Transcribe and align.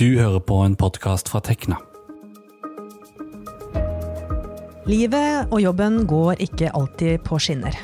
Du 0.00 0.14
hører 0.16 0.40
på 0.40 0.56
en 0.64 0.72
podkast 0.80 1.28
fra 1.28 1.42
Tekna. 1.44 1.76
Livet 4.88 5.52
og 5.52 5.60
jobben 5.60 6.06
går 6.08 6.40
ikke 6.40 6.70
alltid 6.72 7.20
på 7.26 7.36
skinner. 7.36 7.76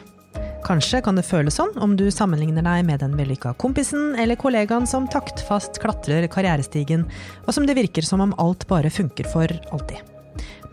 Kanskje 0.65 1.03
kan 1.05 1.21
det 1.21 1.27
føles 1.29 1.61
sånn 1.61 1.77
om 1.77 1.93
du 2.01 2.07
sammenligner 2.09 2.65
deg 2.65 2.89
med 2.89 3.05
den 3.05 3.21
vellykka 3.21 3.53
kompisen 3.61 4.17
eller 4.17 4.41
kollegaen 4.41 4.89
som 4.89 5.05
taktfast 5.13 5.77
klatrer 5.85 6.25
karrierestigen, 6.33 7.05
og 7.45 7.53
som 7.53 7.69
det 7.69 7.77
virker 7.77 8.09
som 8.09 8.25
om 8.25 8.33
alt 8.41 8.65
bare 8.73 8.89
funker 8.89 9.29
for 9.29 9.53
alltid. 9.69 10.16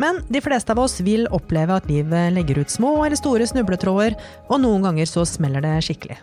Men 0.02 0.21
de 0.32 0.41
fleste 0.41 0.73
av 0.73 0.82
oss 0.84 1.00
vil 1.05 1.28
oppleve 1.36 1.76
at 1.78 1.89
livet 1.89 2.34
legger 2.36 2.62
ut 2.64 2.71
små 2.73 2.96
eller 3.05 3.20
store 3.20 3.48
snubletråder, 3.50 4.16
og 4.50 4.64
noen 4.64 4.88
ganger 4.88 5.09
så 5.09 5.26
smeller 5.27 5.64
det 5.64 5.76
skikkelig. 5.86 6.18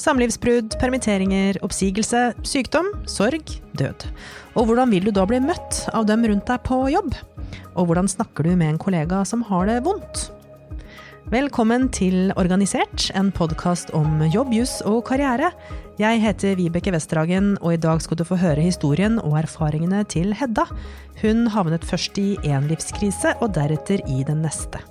Samlivsbrudd, 0.00 0.74
permitteringer, 0.80 1.60
oppsigelse, 1.62 2.32
sykdom, 2.42 2.90
sorg, 3.06 3.52
død. 3.78 4.08
Og 4.58 4.68
hvordan 4.68 4.90
vil 4.90 5.06
du 5.06 5.12
da 5.14 5.26
bli 5.28 5.38
møtt 5.42 5.84
av 5.94 6.08
dem 6.10 6.26
rundt 6.26 6.48
deg 6.50 6.64
på 6.66 6.80
jobb? 6.90 7.14
Og 7.74 7.88
hvordan 7.88 8.10
snakker 8.10 8.46
du 8.46 8.54
med 8.56 8.74
en 8.74 8.80
kollega 8.82 9.22
som 9.28 9.44
har 9.46 9.70
det 9.70 9.84
vondt? 9.86 10.28
Velkommen 11.32 11.86
til 11.88 12.34
Organisert, 12.36 13.06
en 13.16 13.30
podkast 13.32 13.88
om 13.96 14.20
jobb, 14.28 14.50
juss 14.52 14.82
og 14.84 15.06
karriere. 15.08 15.48
Jeg 15.96 16.20
heter 16.20 16.58
Vibeke 16.58 16.92
Westerhagen, 16.92 17.54
og 17.64 17.72
i 17.72 17.80
dag 17.80 18.02
skal 18.04 18.20
du 18.20 18.26
få 18.28 18.36
høre 18.42 18.60
historien 18.60 19.16
og 19.22 19.38
erfaringene 19.40 20.02
til 20.04 20.34
Hedda. 20.36 20.66
Hun 21.22 21.46
havnet 21.48 21.88
først 21.88 22.20
i 22.20 22.36
én 22.44 22.68
livskrise, 22.68 23.32
og 23.40 23.54
deretter 23.56 24.04
i 24.04 24.20
den 24.28 24.44
neste. 24.44 24.84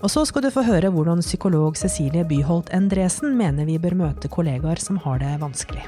Og 0.00 0.08
så 0.08 0.24
skal 0.24 0.48
du 0.48 0.54
få 0.54 0.64
høre 0.64 0.88
hvordan 0.88 1.20
psykolog 1.20 1.76
Cecilie 1.76 2.24
Byholt 2.24 2.72
Endresen 2.72 3.36
mener 3.36 3.68
vi 3.68 3.76
bør 3.76 4.06
møte 4.06 4.32
kollegaer 4.32 4.80
som 4.80 4.96
har 5.04 5.20
det 5.20 5.36
vanskelig. 5.44 5.84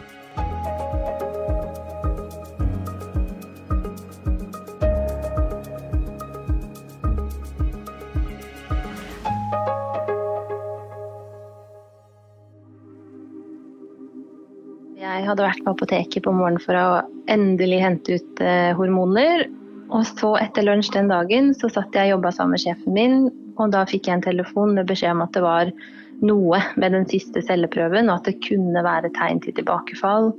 Jeg 15.21 15.29
hadde 15.29 15.45
vært 15.45 15.65
på 15.67 15.73
apoteket 15.75 16.25
på 16.25 16.33
morgenen 16.33 16.63
for 16.65 16.77
å 16.81 17.01
endelig 17.29 17.81
hente 17.83 18.17
ut 18.17 18.41
eh, 18.41 18.71
hormoner. 18.79 19.45
Og 19.93 20.07
så 20.09 20.31
etter 20.41 20.65
lunsj 20.65 20.95
den 20.95 21.11
dagen 21.11 21.51
så 21.59 21.69
satt 21.69 21.97
jeg 21.97 22.09
og 22.09 22.15
jobba 22.17 22.33
sammen 22.33 22.57
med 22.57 22.63
sjefen 22.63 22.95
min, 22.97 23.17
og 23.61 23.75
da 23.75 23.83
fikk 23.91 24.09
jeg 24.09 24.17
en 24.17 24.25
telefon 24.25 24.73
med 24.79 24.89
beskjed 24.89 25.13
om 25.13 25.25
at 25.27 25.35
det 25.37 25.43
var 25.45 25.73
noe 26.25 26.61
med 26.81 26.97
den 26.97 27.05
siste 27.11 27.43
celleprøven, 27.45 28.09
og 28.09 28.21
at 28.21 28.31
det 28.31 28.39
kunne 28.47 28.85
være 28.87 29.13
tegn 29.19 29.43
til 29.45 29.59
tilbakefall. 29.59 30.31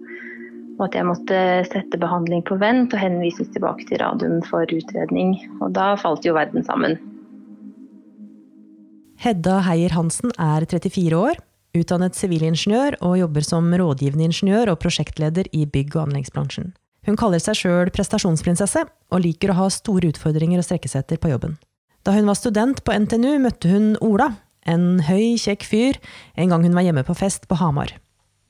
Og 0.79 0.83
at 0.87 0.97
jeg 0.97 1.05
måtte 1.05 1.43
sette 1.69 2.01
behandling 2.01 2.41
på 2.47 2.57
vent 2.63 2.95
og 2.95 3.03
henvises 3.03 3.51
tilbake 3.53 3.85
til 3.85 4.01
radium 4.01 4.39
for 4.47 4.65
utredning. 4.65 5.35
Og 5.61 5.75
da 5.77 5.91
falt 6.01 6.25
jo 6.25 6.33
verden 6.39 6.65
sammen. 6.65 6.97
Hedda 9.21 9.59
Heier 9.67 9.93
Hansen 9.93 10.33
er 10.41 10.65
34 10.65 11.13
år, 11.19 11.37
utdannet 11.77 12.17
sivilingeniør 12.17 12.99
og 13.05 13.17
jobber 13.19 13.45
som 13.45 13.71
rådgivende 13.71 14.27
ingeniør 14.29 14.73
og 14.73 14.79
prosjektleder 14.83 15.49
i 15.55 15.65
bygg- 15.65 15.95
og 15.97 16.07
anleggsbransjen. 16.07 16.71
Hun 17.07 17.17
kaller 17.17 17.41
seg 17.41 17.57
sjøl 17.57 17.89
prestasjonsprinsesse, 17.93 18.83
og 19.11 19.23
liker 19.23 19.51
å 19.51 19.57
ha 19.57 19.67
store 19.73 20.11
utfordringer 20.11 20.61
å 20.61 20.65
strekke 20.65 20.91
seg 20.91 21.05
etter 21.05 21.21
på 21.21 21.31
jobben. 21.31 21.57
Da 22.05 22.13
hun 22.13 22.29
var 22.29 22.37
student 22.37 22.83
på 22.85 22.93
NTNU, 22.93 23.39
møtte 23.41 23.71
hun 23.71 23.95
Ola, 24.05 24.31
en 24.69 25.01
høy, 25.07 25.37
kjekk 25.41 25.65
fyr, 25.65 25.99
en 26.37 26.53
gang 26.53 26.65
hun 26.65 26.77
var 26.77 26.85
hjemme 26.85 27.05
på 27.07 27.17
fest 27.17 27.47
på 27.49 27.57
Hamar. 27.57 27.95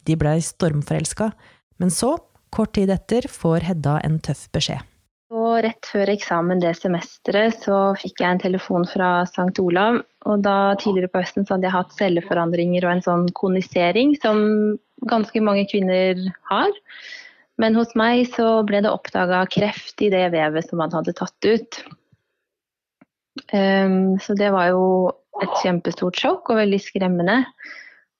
De 0.07 0.17
blei 0.19 0.39
stormforelska, 0.43 1.31
men 1.79 1.93
så, 1.93 2.17
kort 2.51 2.73
tid 2.75 2.91
etter, 2.91 3.27
får 3.31 3.67
Hedda 3.69 3.99
en 4.03 4.19
tøff 4.23 4.47
beskjed. 4.55 4.83
Og 5.31 5.61
rett 5.63 5.87
før 5.87 6.11
eksamen 6.11 6.59
det 6.59 6.73
semesteret 6.75 7.55
så 7.63 7.93
fikk 7.99 8.19
jeg 8.19 8.35
en 8.35 8.41
telefon 8.41 8.83
fra 8.89 9.21
St. 9.23 9.53
Olav. 9.63 10.01
Og 10.29 10.43
da 10.45 10.75
tidligere 10.77 11.09
på 11.09 11.23
høsten 11.23 11.45
så 11.45 11.55
hadde 11.55 11.67
jeg 11.67 11.75
hatt 11.75 11.95
celleforandringer 11.97 12.85
og 12.85 12.93
en 12.93 13.05
sånn 13.05 13.25
konisering 13.37 14.13
som 14.21 14.41
ganske 15.09 15.41
mange 15.41 15.65
kvinner 15.71 16.19
har. 16.51 16.69
Men 17.61 17.77
hos 17.77 17.93
meg 17.97 18.27
så 18.35 18.61
ble 18.67 18.83
det 18.85 18.91
oppdaga 18.91 19.43
kreft 19.51 20.01
i 20.01 20.11
det 20.13 20.27
vevet 20.33 20.69
som 20.69 20.81
man 20.81 20.93
hadde 20.93 21.15
tatt 21.17 21.47
ut. 21.49 21.81
Um, 23.53 24.17
så 24.21 24.35
det 24.37 24.51
var 24.53 24.71
jo 24.71 24.85
et 25.41 25.53
kjempestort 25.63 26.19
sjokk 26.19 26.51
og 26.51 26.61
veldig 26.61 26.81
skremmende. 26.83 27.41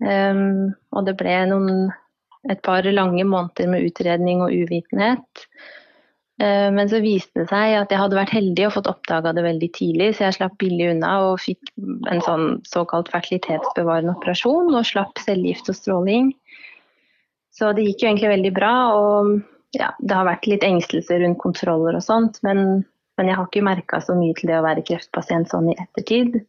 Um, 0.01 0.71
og 0.95 1.05
det 1.05 1.17
ble 1.19 1.35
noen, 1.51 1.91
et 2.49 2.61
par 2.65 2.85
lange 2.89 3.21
måneder 3.27 3.69
med 3.69 3.85
utredning 3.85 4.41
og 4.41 4.53
uvitenhet. 4.53 5.45
Uh, 6.41 6.69
men 6.73 6.89
så 6.89 7.01
viste 7.03 7.43
det 7.43 7.49
seg 7.51 7.75
at 7.77 7.93
jeg 7.93 8.01
hadde 8.01 8.17
vært 8.17 8.33
heldig 8.33 8.67
og 8.67 8.75
fått 8.79 8.89
oppdaga 8.89 9.33
det 9.37 9.45
veldig 9.45 9.71
tidlig, 9.77 10.11
så 10.15 10.25
jeg 10.25 10.39
slapp 10.39 10.57
billig 10.61 10.89
unna 10.95 11.13
og 11.27 11.41
fikk 11.43 11.73
en 12.09 12.23
sånn 12.25 12.45
såkalt 12.65 13.11
fertilitetsbevarende 13.13 14.15
operasjon 14.15 14.73
og 14.73 14.87
slapp 14.89 15.21
cellegift 15.21 15.69
og 15.69 15.77
stråling. 15.77 16.31
Så 17.53 17.73
det 17.77 17.85
gikk 17.85 18.01
jo 18.01 18.09
egentlig 18.09 18.31
veldig 18.31 18.53
bra. 18.55 18.75
og 18.95 19.35
ja, 19.77 19.91
Det 19.99 20.15
har 20.17 20.25
vært 20.27 20.47
litt 20.49 20.65
engstelse 20.65 21.19
rundt 21.21 21.39
kontroller 21.43 21.99
og 21.99 22.05
sånt, 22.05 22.39
men 22.47 22.81
men 23.21 23.29
jeg 23.29 23.37
har 23.37 23.49
ikke 23.49 23.65
merka 23.65 23.99
så 24.01 24.15
mye 24.17 24.33
til 24.37 24.49
det 24.49 24.57
å 24.57 24.65
være 24.65 24.85
kreftpasient 24.87 25.51
sånn 25.51 25.69
i 25.69 25.77
ettertid. 25.77 26.39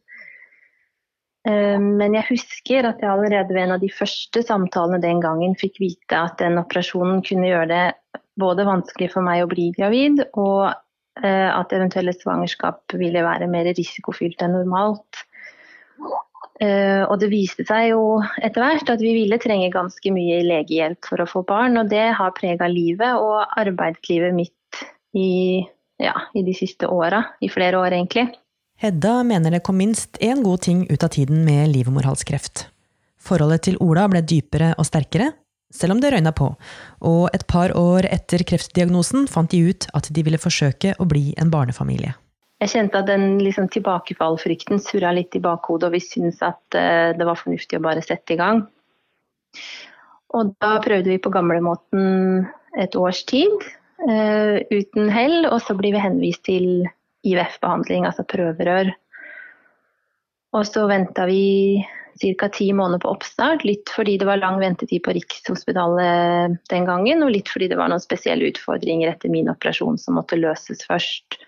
Men 1.45 2.15
jeg 2.15 2.29
husker 2.29 2.87
at 2.87 3.03
jeg 3.03 3.11
allerede 3.11 3.51
ved 3.51 3.65
en 3.65 3.75
av 3.75 3.83
de 3.83 3.91
første 3.93 4.45
samtalene 4.47 5.03
den 5.03 5.21
gangen 5.21 5.57
fikk 5.59 5.81
vite 5.83 6.21
at 6.29 6.39
den 6.41 6.61
operasjonen 6.61 7.21
kunne 7.27 7.51
gjøre 7.51 7.69
det 7.73 8.22
både 8.41 8.67
vanskelig 8.69 9.11
for 9.13 9.25
meg 9.27 9.43
å 9.45 9.51
bli 9.51 9.71
gravid, 9.77 10.25
og 10.39 10.73
at 11.23 11.75
eventuelle 11.77 12.15
svangerskap 12.17 12.95
ville 12.97 13.21
være 13.21 13.45
mer 13.53 13.67
risikofylt 13.77 14.41
enn 14.41 14.55
normalt. 14.57 15.19
Og 16.63 17.13
det 17.21 17.29
viste 17.29 17.67
seg 17.69 17.91
jo 17.91 18.23
etter 18.41 18.63
hvert 18.63 18.93
at 18.95 19.03
vi 19.05 19.11
ville 19.19 19.37
trenge 19.43 19.69
ganske 19.75 20.13
mye 20.15 20.41
legehjelp 20.47 21.05
for 21.11 21.21
å 21.21 21.29
få 21.29 21.43
barn, 21.45 21.77
og 21.77 21.91
det 21.93 22.07
har 22.17 22.33
prega 22.39 22.71
livet 22.71 23.21
og 23.21 23.45
arbeidslivet 23.61 24.33
mitt 24.33 24.81
i 25.13 25.61
ja, 26.01 26.15
i 26.33 26.43
de 26.43 26.55
siste 26.57 26.89
åra. 26.89 27.21
I 27.45 27.51
flere 27.53 27.79
år, 27.79 27.93
egentlig. 27.93 28.31
Hedda 28.83 29.21
mener 29.27 29.55
det 29.55 29.63
kom 29.67 29.77
minst 29.79 30.17
én 30.19 30.41
god 30.43 30.65
ting 30.65 30.87
ut 30.89 31.05
av 31.05 31.13
tiden 31.15 31.45
med 31.47 31.69
livmorhalskreft. 31.77 32.67
Forholdet 33.23 33.69
til 33.69 33.77
Ola 33.85 34.09
ble 34.11 34.25
dypere 34.27 34.73
og 34.81 34.89
sterkere, 34.89 35.29
selv 35.73 35.97
om 35.97 36.03
det 36.03 36.13
røyna 36.13 36.33
på, 36.37 36.53
og 37.09 37.23
et 37.35 37.47
par 37.51 37.75
år 37.79 38.09
etter 38.13 38.45
kreftdiagnosen 38.49 39.27
fant 39.31 39.51
de 39.51 39.63
ut 39.73 39.89
at 39.97 40.11
de 40.13 40.25
ville 40.25 40.41
forsøke 40.41 40.95
å 41.01 41.09
bli 41.09 41.31
en 41.41 41.53
barnefamilie. 41.53 42.15
Jeg 42.63 42.71
kjente 42.77 43.01
at 43.01 43.09
den 43.11 43.41
liksom, 43.43 43.67
tilbakefallfrykten 43.75 44.79
surra 44.83 45.11
litt 45.17 45.35
i 45.35 45.43
bakhodet, 45.43 45.89
og 45.89 45.97
vi 45.97 46.03
syntes 46.05 46.39
at 46.47 46.77
uh, 46.79 47.11
det 47.17 47.27
var 47.27 47.41
fornuftig 47.41 47.81
å 47.81 47.83
bare 47.83 48.05
sette 48.05 48.37
i 48.37 48.39
gang. 48.39 48.63
Og 50.33 50.53
da 50.63 50.77
prøvde 50.85 51.11
vi 51.11 51.21
på 51.21 51.33
gamlemåten 51.35 52.47
et 52.79 52.95
års 52.97 53.25
tid, 53.29 53.67
uh, 54.07 54.63
uten 54.71 55.11
hell. 55.11 55.49
Og 55.51 55.59
så 55.67 55.75
blir 55.79 55.97
vi 55.97 56.05
henvist 56.05 56.45
til 56.47 56.87
IVF-behandling, 57.27 58.07
altså 58.07 58.25
prøverør. 58.31 58.93
Og 60.55 60.69
så 60.69 60.87
venta 60.87 61.27
vi 61.27 61.83
ca. 62.21 62.49
ti 62.49 62.73
måneder 62.73 63.03
på 63.03 63.13
oppstart, 63.15 63.65
litt 63.65 63.91
fordi 63.93 64.19
det 64.21 64.29
var 64.29 64.41
lang 64.41 64.59
ventetid 64.61 65.03
på 65.05 65.15
Rikshospitalet 65.17 66.59
den 66.71 66.89
gangen, 66.89 67.23
og 67.25 67.33
litt 67.35 67.49
fordi 67.53 67.71
det 67.73 67.79
var 67.81 67.93
noen 67.93 68.03
spesielle 68.03 68.51
utfordringer 68.53 69.13
etter 69.13 69.33
min 69.33 69.51
operasjon 69.53 69.99
som 70.01 70.19
måtte 70.21 70.41
løses 70.41 70.85
først. 70.89 71.41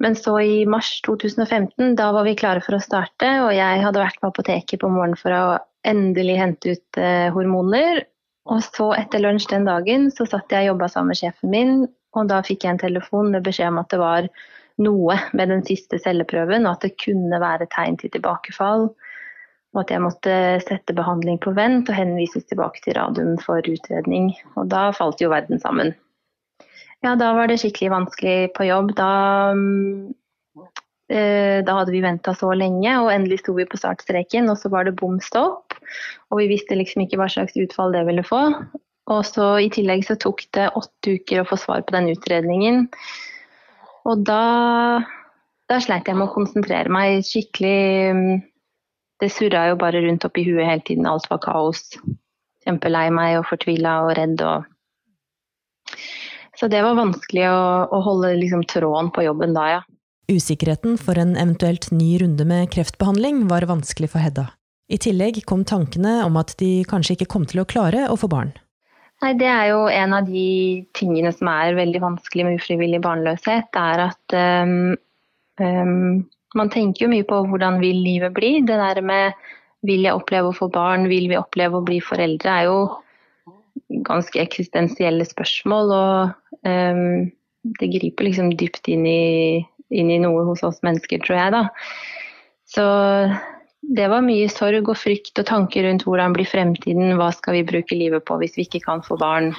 Men 0.00 0.16
så 0.16 0.38
i 0.40 0.62
mars 0.64 0.94
2015, 1.04 1.94
da 1.98 2.08
var 2.16 2.24
vi 2.24 2.38
klare 2.38 2.62
for 2.64 2.78
å 2.78 2.80
starte, 2.82 3.28
og 3.44 3.52
jeg 3.52 3.82
hadde 3.84 4.00
vært 4.00 4.20
på 4.22 4.30
apoteket 4.30 4.80
på 4.80 4.88
morgenen 4.88 5.20
for 5.20 5.36
å 5.36 5.58
endelig 5.84 6.38
hente 6.40 6.76
ut 6.76 7.00
eh, 7.00 7.28
hormoner. 7.34 8.06
Og 8.50 8.62
så 8.64 8.90
etter 8.96 9.20
lunsj 9.20 9.50
den 9.50 9.68
dagen 9.68 10.08
så 10.14 10.24
satt 10.28 10.52
jeg 10.52 10.64
og 10.64 10.74
jobba 10.74 10.88
sammen 10.88 11.12
med 11.12 11.20
sjefen 11.20 11.52
min, 11.52 11.74
og 12.16 12.32
da 12.32 12.40
fikk 12.42 12.64
jeg 12.64 12.74
en 12.74 12.82
telefon 12.82 13.28
med 13.34 13.44
beskjed 13.46 13.70
om 13.70 13.82
at 13.82 13.92
det 13.92 14.00
var 14.00 14.30
noe 14.80 15.18
med 15.36 15.52
den 15.52 15.62
siste 15.68 16.00
celleprøven, 16.00 16.64
og 16.64 16.78
at 16.78 16.88
det 16.88 16.96
kunne 17.04 17.40
være 17.42 17.68
tegn 17.74 18.00
til 18.00 18.12
tilbakefall. 18.14 18.88
Og 19.70 19.84
at 19.84 19.92
jeg 19.94 20.02
måtte 20.02 20.36
sette 20.64 20.94
behandling 20.96 21.38
på 21.42 21.52
vent 21.54 21.90
og 21.90 21.94
henvises 21.94 22.46
tilbake 22.50 22.82
til 22.82 22.96
radium 22.98 23.36
for 23.42 23.62
utredning. 23.62 24.32
Og 24.58 24.70
da 24.72 24.88
falt 24.96 25.22
jo 25.22 25.30
verden 25.30 25.62
sammen. 25.62 25.94
Ja, 27.04 27.14
da 27.16 27.30
var 27.36 27.48
det 27.48 27.60
skikkelig 27.62 27.92
vanskelig 27.94 28.50
på 28.56 28.66
jobb. 28.66 28.90
Da, 28.98 29.12
eh, 31.08 31.62
da 31.64 31.76
hadde 31.78 31.94
vi 31.94 32.02
venta 32.04 32.34
så 32.36 32.50
lenge, 32.52 32.92
og 33.00 33.12
endelig 33.14 33.40
sto 33.40 33.54
vi 33.56 33.68
på 33.68 33.80
startstreken, 33.80 34.50
og 34.50 34.58
så 34.60 34.72
var 34.74 34.84
det 34.84 34.98
bom 34.98 35.16
stopp. 35.24 35.78
Og 36.30 36.42
vi 36.42 36.50
visste 36.50 36.76
liksom 36.76 37.06
ikke 37.06 37.22
hva 37.22 37.30
slags 37.30 37.56
utfall 37.56 37.94
det 37.94 38.04
ville 38.10 38.26
få. 38.26 38.42
Og 39.10 39.24
så 39.26 39.56
I 39.64 39.70
tillegg 39.72 40.04
så 40.06 40.18
tok 40.20 40.44
det 40.54 40.68
åtte 40.78 41.16
uker 41.16 41.40
å 41.40 41.48
få 41.48 41.58
svar 41.58 41.86
på 41.86 41.96
den 41.96 42.10
utredningen. 42.12 42.84
Og 44.08 44.22
da, 44.26 45.00
da 45.70 45.80
sleit 45.82 46.08
jeg 46.08 46.18
med 46.18 46.28
å 46.28 46.34
konsentrere 46.34 46.92
meg 46.92 47.24
skikkelig. 47.26 48.42
Det 49.20 49.28
surra 49.32 49.66
jo 49.68 49.76
bare 49.80 50.00
rundt 50.04 50.24
oppi 50.24 50.44
huet 50.46 50.66
hele 50.66 50.84
tiden. 50.86 51.06
Alt 51.08 51.28
var 51.30 51.42
kaos. 51.44 51.82
Kjempelei 52.64 53.08
meg 53.12 53.38
og 53.40 53.48
fortvila 53.50 53.98
og 54.06 54.14
redd. 54.16 54.40
Og 54.44 55.96
Så 56.56 56.68
det 56.72 56.82
var 56.84 56.98
vanskelig 56.98 57.46
å, 57.48 57.88
å 57.88 58.00
holde 58.04 58.34
liksom, 58.40 58.64
tråden 58.68 59.10
på 59.12 59.24
jobben 59.28 59.56
da, 59.56 59.66
ja. 59.76 59.82
Usikkerheten 60.30 60.96
for 61.00 61.18
en 61.18 61.34
eventuelt 61.34 61.90
ny 61.90 62.14
runde 62.22 62.44
med 62.46 62.70
kreftbehandling 62.70 63.48
var 63.50 63.66
vanskelig 63.66 64.12
for 64.12 64.22
Hedda. 64.22 64.46
I 64.90 64.98
tillegg 64.98 65.40
kom 65.46 65.64
tankene 65.66 66.20
om 66.24 66.36
at 66.38 66.54
de 66.58 66.82
kanskje 66.90 67.16
ikke 67.16 67.30
kom 67.34 67.46
til 67.50 67.62
å 67.62 67.68
klare 67.68 68.08
å 68.10 68.18
få 68.18 68.30
barn. 68.30 68.52
Nei, 69.20 69.34
Det 69.36 69.46
er 69.46 69.66
jo 69.70 69.84
en 69.92 70.14
av 70.16 70.26
de 70.26 70.86
tingene 70.96 71.32
som 71.34 71.50
er 71.52 71.76
veldig 71.76 72.00
vanskelig 72.02 72.46
med 72.46 72.60
ufrivillig 72.60 73.02
barnløshet. 73.04 73.68
Det 73.74 73.82
er 73.92 74.04
at 74.06 74.36
um, 74.64 74.96
um, 75.60 76.22
man 76.58 76.70
tenker 76.72 77.06
jo 77.06 77.12
mye 77.12 77.26
på 77.26 77.42
hvordan 77.50 77.78
vil 77.82 78.00
livet 78.04 78.34
bli. 78.36 78.52
Det 78.66 78.78
der 78.80 79.00
med 79.06 79.38
vil 79.86 80.04
jeg 80.04 80.16
oppleve 80.16 80.50
å 80.50 80.56
få 80.56 80.68
barn, 80.72 81.08
vil 81.10 81.28
vi 81.30 81.38
oppleve 81.38 81.78
å 81.78 81.86
bli 81.86 82.00
foreldre, 82.04 82.50
er 82.50 82.68
jo 82.68 84.00
ganske 84.06 84.40
eksistensielle 84.42 85.26
spørsmål. 85.28 85.94
Og 85.96 86.66
um, 86.66 87.30
det 87.80 87.92
griper 87.94 88.28
liksom 88.28 88.54
dypt 88.60 88.90
inn 88.92 89.06
i, 89.08 89.60
inn 89.94 90.10
i, 90.12 90.20
noe 90.22 90.44
hos 90.48 90.64
oss 90.66 90.82
mennesker, 90.86 91.22
tror 91.24 91.38
jeg, 91.38 91.54
da. 91.56 91.64
Så 92.70 92.84
det 93.96 94.06
var 94.12 94.22
mye 94.22 94.50
sorg 94.52 94.90
og 94.90 94.98
frykt 94.98 95.40
og 95.40 95.48
tanker 95.48 95.86
rundt 95.86 96.04
hvordan 96.06 96.34
blir 96.36 96.48
fremtiden, 96.48 97.16
hva 97.18 97.30
skal 97.34 97.58
vi 97.58 97.66
bruke 97.66 97.96
livet 97.96 98.26
på 98.28 98.36
hvis 98.42 98.58
vi 98.58 98.66
ikke 98.68 98.84
kan 98.84 99.04
få 99.06 99.18
barn. 99.20 99.54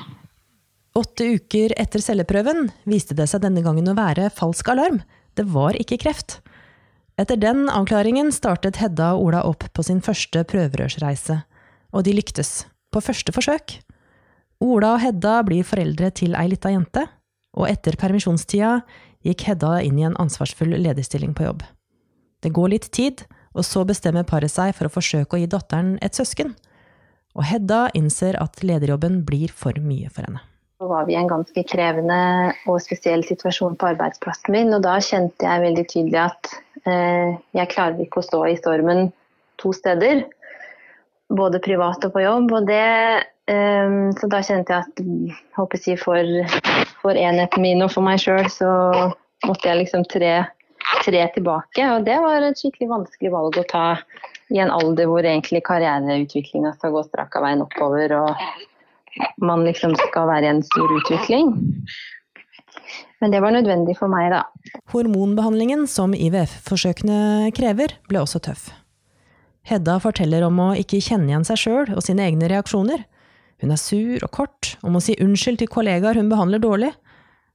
Åtte 0.97 1.23
uker 1.39 1.73
etter 1.79 2.03
celleprøven 2.03 2.67
viste 2.89 3.15
det 3.15 3.29
seg 3.31 3.43
denne 3.45 3.63
gangen 3.63 3.87
å 3.87 3.97
være 3.97 4.27
falsk 4.35 4.73
alarm. 4.73 4.99
Det 5.39 5.47
var 5.47 5.77
ikke 5.79 6.01
kreft. 6.03 6.41
Etter 7.21 7.37
den 7.37 7.67
avklaringen 7.69 8.31
startet 8.33 8.79
Hedda 8.81 9.11
og 9.13 9.27
Ola 9.27 9.43
opp 9.45 9.67
på 9.75 9.83
sin 9.85 9.99
første 10.01 10.41
prøverørsreise, 10.49 11.43
og 11.93 12.05
de 12.07 12.15
lyktes, 12.17 12.63
på 12.89 13.01
første 13.03 13.33
forsøk. 13.35 13.75
Ola 14.63 14.95
og 14.95 15.03
Hedda 15.03 15.35
blir 15.45 15.67
foreldre 15.67 16.09
til 16.17 16.33
ei 16.39 16.47
lita 16.49 16.71
jente, 16.73 17.05
og 17.53 17.67
etter 17.69 17.99
permisjonstida 17.99 18.79
gikk 19.27 19.45
Hedda 19.51 19.75
inn 19.85 19.99
i 20.01 20.07
en 20.07 20.17
ansvarsfull 20.23 20.73
lederstilling 20.73 21.35
på 21.37 21.45
jobb. 21.45 21.61
Det 22.41 22.53
går 22.55 22.73
litt 22.73 22.89
tid, 22.89 23.21
og 23.53 23.67
så 23.67 23.83
bestemmer 23.85 24.25
paret 24.25 24.49
seg 24.49 24.73
for 24.73 24.89
å 24.89 24.93
forsøke 24.93 25.37
å 25.37 25.43
gi 25.43 25.49
datteren 25.51 25.99
et 26.01 26.17
søsken. 26.17 26.55
Og 27.37 27.45
Hedda 27.45 27.89
innser 27.97 28.39
at 28.41 28.63
lederjobben 28.65 29.21
blir 29.27 29.53
for 29.53 29.77
mye 29.77 30.09
for 30.09 30.25
henne. 30.25 30.41
Så 30.81 30.87
var 30.87 31.05
vi 31.05 31.13
i 31.13 31.15
en 31.15 31.27
ganske 31.29 31.61
krevende 31.69 32.15
og 32.65 32.79
spesiell 32.81 33.21
situasjon 33.21 33.75
på 33.77 33.91
arbeidsplassen 33.91 34.55
min, 34.55 34.71
og 34.73 34.81
da 34.81 34.95
kjente 34.97 35.45
jeg 35.45 35.61
veldig 35.61 35.83
tydelig 35.91 36.17
at 36.23 36.47
eh, 36.89 37.35
jeg 37.53 37.69
klarer 37.69 38.01
ikke 38.01 38.17
å 38.17 38.25
stå 38.25 38.39
i 38.49 38.55
stormen 38.57 39.11
to 39.61 39.75
steder. 39.77 40.23
Både 41.29 41.61
privat 41.61 42.01
og 42.07 42.15
på 42.15 42.23
jobb. 42.23 42.49
Og 42.57 42.65
det, 42.65 42.87
eh, 43.53 43.93
så 44.17 44.31
da 44.33 44.39
kjente 44.47 44.73
jeg 44.73 44.87
at 44.87 45.03
håper 45.59 45.83
jeg, 45.85 45.99
for, 46.01 46.33
for 47.03 47.21
enheten 47.27 47.61
min 47.61 47.85
og 47.85 47.93
for 47.93 48.07
meg 48.07 48.17
sjøl, 48.25 48.49
så 48.49 48.71
måtte 49.45 49.69
jeg 49.69 49.83
liksom 49.83 50.09
tre 50.09 50.33
tre 51.05 51.21
tilbake. 51.37 51.85
Og 51.93 52.09
det 52.09 52.17
var 52.25 52.41
et 52.41 52.57
skikkelig 52.57 52.89
vanskelig 52.89 53.35
valg 53.37 53.61
å 53.61 53.67
ta 53.69 53.85
i 54.49 54.57
en 54.65 54.73
alder 54.73 55.13
hvor 55.13 55.21
egentlig 55.21 55.61
karriereutviklinga 55.69 56.73
skal 56.73 56.97
gå 56.97 57.05
strak 57.05 57.37
av 57.37 57.45
veien 57.45 57.61
oppover 57.69 58.17
og 58.17 58.43
man 59.41 59.65
liksom 59.67 59.95
skal 59.99 60.29
være 60.29 60.47
i 60.47 60.51
en 60.55 60.63
stor 60.65 60.93
utvikling. 60.97 61.53
Men 63.21 63.33
det 63.33 63.41
var 63.43 63.53
nødvendig 63.53 63.97
for 63.99 64.11
meg, 64.11 64.31
da. 64.33 64.43
Hormonbehandlingen 64.93 65.85
som 65.89 66.15
IVF-forsøkene 66.17 67.51
krever, 67.57 67.97
ble 68.09 68.23
også 68.23 68.41
tøff. 68.47 68.69
Hedda 69.69 69.99
forteller 70.01 70.47
om 70.47 70.57
å 70.63 70.71
ikke 70.79 71.03
kjenne 71.03 71.29
igjen 71.29 71.45
seg 71.45 71.61
sjøl 71.61 71.93
og 71.93 72.01
sine 72.05 72.25
egne 72.25 72.49
reaksjoner. 72.49 73.05
Hun 73.61 73.75
er 73.75 73.77
sur 73.77 74.25
og 74.25 74.31
kort, 74.33 74.75
og 74.81 74.95
må 74.95 75.03
si 75.05 75.19
unnskyld 75.21 75.61
til 75.61 75.69
kollegaer 75.69 76.17
hun 76.17 76.31
behandler 76.31 76.63
dårlig. 76.63 76.95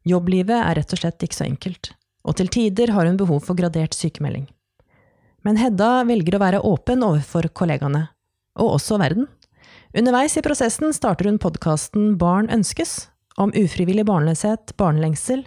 Jobblivet 0.06 0.61
er 0.61 0.79
rett 0.79 0.94
og 0.94 1.02
slett 1.02 1.26
ikke 1.26 1.41
så 1.41 1.49
enkelt 1.49 1.97
og 2.26 2.37
til 2.38 2.50
tider 2.50 2.93
har 2.94 3.06
hun 3.06 3.19
behov 3.19 3.44
for 3.47 3.59
gradert 3.59 3.94
sykemelding. 3.94 4.47
Men 5.47 5.61
Hedda 5.61 6.02
velger 6.09 6.37
å 6.37 6.43
være 6.43 6.62
åpen 6.67 7.05
overfor 7.06 7.47
kollegaene, 7.55 8.09
og 8.59 8.76
også 8.76 8.99
verden. 8.99 9.29
Underveis 9.98 10.37
i 10.37 10.43
prosessen 10.43 10.93
starter 10.93 11.25
hun 11.25 11.38
podkasten 11.40 12.19
Barn 12.20 12.50
ønskes, 12.52 13.06
om 13.40 13.48
ufrivillig 13.56 14.02
barnløshet, 14.04 14.75
barnelengsel, 14.76 15.46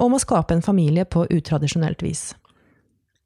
og 0.00 0.06
om 0.06 0.16
å 0.16 0.20
skape 0.22 0.56
en 0.56 0.64
familie 0.64 1.04
på 1.04 1.26
utradisjonelt 1.28 2.00
vis. 2.00 2.30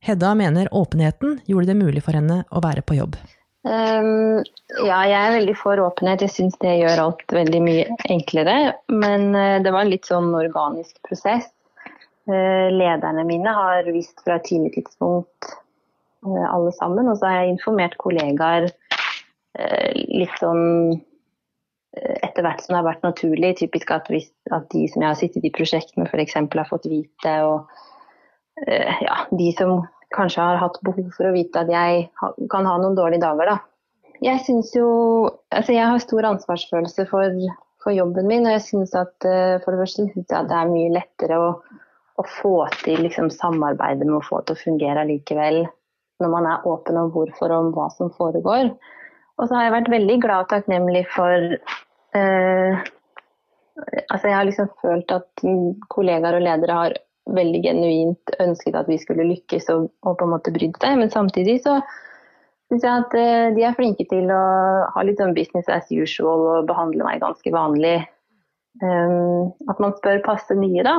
Hedda 0.03 0.33
mener 0.35 0.73
åpenheten 0.75 1.39
gjorde 1.47 1.71
det 1.71 1.79
mulig 1.79 2.03
for 2.03 2.19
henne 2.19 2.41
å 2.51 2.65
være 2.65 2.83
på 2.83 2.99
jobb. 2.99 3.15
Um, 3.63 4.43
ja, 4.83 4.99
jeg 5.07 5.21
er 5.21 5.37
veldig 5.37 5.55
for 5.63 5.79
åpenhet. 5.79 6.27
Jeg 6.27 6.35
syns 6.35 6.59
det 6.59 6.75
gjør 6.81 7.07
alt 7.07 7.39
veldig 7.39 7.61
mye 7.63 7.87
enklere. 8.11 8.59
Men 8.91 9.31
uh, 9.31 9.63
det 9.63 9.71
var 9.71 9.87
en 9.87 9.95
litt 9.95 10.11
sånn 10.11 10.35
organisk 10.35 10.99
prosess. 11.07 11.47
Uh, 12.27 12.67
lederne 12.75 13.23
mine 13.31 13.55
har 13.55 13.87
visst 13.95 14.27
fra 14.27 14.41
et 14.41 14.51
tidlig 14.51 14.75
tidspunkt 14.81 15.55
uh, 16.27 16.47
alle 16.51 16.75
sammen. 16.75 17.09
Og 17.09 17.23
så 17.23 17.31
har 17.31 17.45
jeg 17.45 17.55
informert 17.55 17.95
kollegaer 18.03 18.69
eh, 18.69 18.84
litt 19.55 20.39
sånn 20.41 21.03
etter 21.95 22.43
hvert 22.43 22.63
som 22.63 22.75
det 22.75 22.81
har 22.81 22.89
vært 22.89 23.05
naturlig. 23.07 23.53
Typisk 23.61 23.93
at, 23.95 24.09
vi, 24.11 24.25
at 24.51 24.67
de 24.73 24.87
som 24.91 25.05
jeg 25.05 25.11
har 25.13 25.19
sittet 25.19 25.47
i 25.47 25.53
prosjektene 25.55 26.09
f.eks. 26.09 26.35
har 26.35 26.71
fått 26.71 26.89
vite, 26.91 27.35
og 27.47 28.65
ja, 28.67 29.21
de 29.31 29.51
som 29.55 29.85
kanskje 30.15 30.43
har 30.43 30.59
hatt 30.63 30.81
behov 30.87 31.07
for 31.15 31.29
å 31.29 31.35
vite 31.35 31.63
at 31.63 31.71
jeg 31.71 32.09
kan 32.51 32.67
ha 32.67 32.75
noen 32.83 32.99
dårlige 32.99 33.23
dager, 33.23 33.53
da. 33.55 33.57
Jeg 34.23 34.43
syns 34.47 34.71
jo 34.77 34.89
Altså 35.51 35.75
jeg 35.75 35.87
har 35.91 36.03
stor 36.03 36.27
ansvarsfølelse 36.29 37.07
for, 37.11 37.39
for 37.83 37.95
jobben 37.95 38.27
min, 38.31 38.47
og 38.47 38.55
jeg 38.57 38.67
syns 38.67 38.95
at 38.99 39.15
for 39.23 39.71
det 39.71 39.81
første 39.85 40.07
synes 40.09 40.27
jeg 40.27 40.39
at 40.39 40.51
det 40.51 40.59
er 40.59 40.71
mye 40.71 40.95
lettere 40.95 41.39
å 41.39 41.49
å 42.21 42.25
få 42.41 42.57
til 42.85 43.03
liksom, 43.05 43.31
samarbeidet 43.35 44.07
med 44.07 44.21
å 44.21 44.25
få 44.25 44.41
til 44.45 44.57
å 44.57 44.63
fungere 44.63 45.07
likevel. 45.09 45.65
Når 46.23 46.31
man 46.31 46.47
er 46.47 46.67
åpen 46.71 46.99
om 47.01 47.11
hvorfor 47.15 47.51
og 47.51 47.67
om 47.67 47.73
hva 47.75 47.89
som 47.95 48.13
foregår. 48.15 48.71
Og 49.39 49.49
så 49.49 49.57
har 49.57 49.67
jeg 49.67 49.75
vært 49.75 49.95
veldig 49.95 50.19
glad 50.23 50.45
og 50.45 50.53
takknemlig 50.53 51.07
for 51.15 51.57
eh, 52.19 52.85
Altså 53.75 54.29
jeg 54.29 54.37
har 54.37 54.47
liksom 54.47 54.69
følt 54.79 55.11
at 55.11 55.43
kollegaer 55.91 56.37
og 56.39 56.45
ledere 56.45 56.77
har 56.79 56.93
veldig 57.35 57.61
genuint 57.65 58.35
ønsket 58.39 58.77
at 58.79 58.87
vi 58.87 58.99
skulle 59.01 59.27
lykkes 59.27 59.67
og, 59.75 59.89
og 60.07 60.19
på 60.21 60.27
en 60.27 60.35
måte 60.37 60.53
brydd 60.55 60.77
seg. 60.79 60.99
Men 61.01 61.11
samtidig 61.11 61.57
så 61.65 61.81
syns 62.71 62.85
jeg 62.87 63.03
at 63.05 63.17
eh, 63.19 63.49
de 63.57 63.65
er 63.67 63.77
flinke 63.77 64.07
til 64.11 64.31
å 64.33 64.45
ha 64.95 65.05
litt 65.07 65.19
sånn 65.19 65.35
business 65.37 65.71
as 65.73 65.91
usual 65.91 66.47
og 66.53 66.69
behandle 66.71 67.07
meg 67.07 67.23
ganske 67.25 67.55
vanlig. 67.55 67.97
Um, 68.83 69.53
at 69.71 69.79
man 69.83 69.95
spør 69.99 70.23
passe 70.25 70.55
nye, 70.59 70.83
da. 70.87 70.97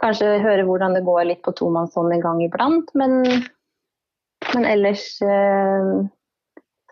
Kanskje 0.00 0.38
høre 0.40 0.64
hvordan 0.64 0.94
det 0.96 1.04
går 1.04 1.26
litt 1.28 1.42
på 1.44 1.52
tomannshånd 1.56 2.14
en 2.14 2.22
gang 2.24 2.40
iblant. 2.44 2.88
Men, 2.96 3.20
men 4.54 4.68
ellers 4.68 5.04
eh, 5.24 5.90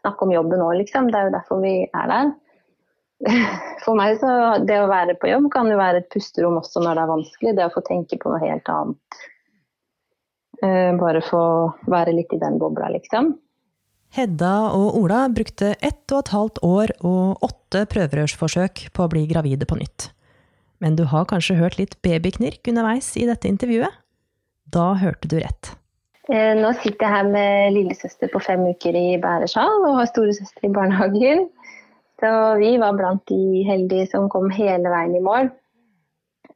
snakke 0.09 0.27
om 0.27 0.35
jobben 0.35 0.65
òg, 0.65 0.77
liksom. 0.81 1.11
Det 1.13 1.21
er 1.21 1.29
jo 1.29 1.35
derfor 1.37 1.65
vi 1.65 1.75
er 1.87 2.13
der. 2.13 2.37
For 3.85 3.99
meg 3.99 4.19
så 4.21 4.31
det 4.67 4.79
å 4.83 4.91
være 4.91 5.17
på 5.19 5.31
jobb 5.31 5.49
kan 5.55 5.71
jo 5.71 5.79
være 5.79 6.03
et 6.03 6.13
pusterom 6.13 6.61
også 6.61 6.83
når 6.85 6.97
det 6.97 7.03
er 7.03 7.13
vanskelig. 7.13 7.57
Det 7.59 7.67
å 7.67 7.75
få 7.75 7.85
tenke 7.87 8.19
på 8.21 8.33
noe 8.33 8.43
helt 8.43 8.71
annet. 8.73 9.21
Eh, 10.63 10.91
bare 10.99 11.23
få 11.23 11.43
være 11.91 12.17
litt 12.17 12.35
i 12.35 12.41
den 12.43 12.59
bobla, 12.59 12.91
liksom. 12.95 13.37
Hedda 14.17 14.53
og 14.73 14.97
Ola 14.97 15.27
brukte 15.29 15.75
ett 15.85 16.15
og 16.15 16.23
et 16.23 16.33
halvt 16.33 16.61
år 16.65 16.93
og 17.05 17.45
åtte 17.45 17.85
prøverørsforsøk 17.93 18.89
på 18.97 19.05
å 19.05 19.11
bli 19.13 19.27
gravide 19.31 19.69
på 19.69 19.77
nytt. 19.79 20.09
Men 20.83 20.97
du 20.97 21.05
har 21.11 21.29
kanskje 21.29 21.59
hørt 21.59 21.77
litt 21.79 21.99
babyknirk 22.07 22.71
underveis 22.71 23.13
i 23.21 23.27
dette 23.29 23.51
intervjuet? 23.51 23.93
Da 24.69 24.95
hørte 25.01 25.29
du 25.29 25.37
rett. 25.43 25.75
Eh, 26.29 26.55
nå 26.61 26.75
sitter 26.77 27.07
jeg 27.07 27.15
her 27.15 27.29
med 27.33 27.73
lillesøster 27.73 28.29
på 28.33 28.41
fem 28.45 28.67
uker 28.69 28.97
i 28.97 29.07
bæresjal 29.23 29.87
og 29.87 30.01
har 30.01 30.11
storesøster 30.11 30.69
i 30.69 30.73
barnehagen. 30.75 31.47
Så 32.21 32.31
vi 32.61 32.75
var 32.83 32.99
blant 32.99 33.23
de 33.31 33.63
heldige 33.65 34.11
som 34.11 34.29
kom 34.33 34.51
hele 34.53 34.91
veien 34.93 35.17
i 35.17 35.25
mål. 35.25 35.49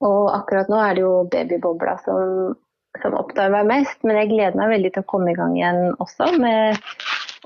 Og 0.03 0.23
akkurat 0.35 0.69
nå 0.69 0.81
er 0.83 0.99
det 0.99 1.05
jo 1.05 1.13
babybobla 1.33 1.95
som, 2.03 2.55
som 3.01 3.17
opptar 3.17 3.53
meg 3.55 3.69
mest, 3.71 4.01
men 4.03 4.19
jeg 4.19 4.33
gleder 4.33 4.59
meg 4.59 4.75
veldig 4.75 4.93
til 4.93 5.05
å 5.05 5.11
komme 5.15 5.33
i 5.33 5.39
gang 5.39 5.55
igjen 5.57 5.95
også 6.03 6.33
med 6.43 6.83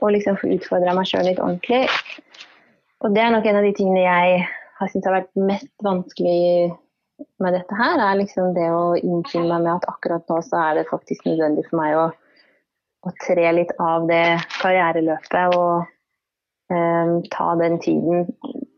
å 0.01 0.11
liksom 0.13 0.39
få 0.41 0.51
utfordra 0.57 0.97
meg 0.97 1.09
sjøl 1.09 1.29
litt 1.29 1.43
ordentlig. 1.43 1.85
Og 3.05 3.13
det 3.15 3.23
er 3.23 3.35
nok 3.35 3.47
en 3.47 3.61
av 3.61 3.69
de 3.69 3.75
tingene 3.77 4.03
jeg 4.03 4.47
har 4.81 4.91
syntes 4.91 5.09
har 5.09 5.19
vært 5.21 5.45
mest 5.47 5.71
vanskelig 5.85 6.73
med 7.41 7.57
dette 7.57 7.77
her, 7.77 8.01
er 8.01 8.21
liksom 8.21 8.55
det 8.57 8.67
å 8.73 8.97
innfinne 8.99 9.49
meg 9.51 9.65
med 9.65 9.73
at 9.79 9.89
akkurat 9.93 10.25
nå 10.31 10.41
så 10.45 10.61
er 10.63 10.81
det 10.81 10.89
faktisk 10.91 11.27
nødvendig 11.29 11.67
for 11.69 11.81
meg 11.81 11.97
å, 12.01 12.07
å 13.07 13.13
tre 13.25 13.53
litt 13.57 13.73
av 13.83 14.09
det 14.11 14.25
karriereløpet 14.59 15.57
og 15.57 15.87
um, 16.73 17.15
ta 17.33 17.49
den 17.61 17.79
tiden 17.85 18.29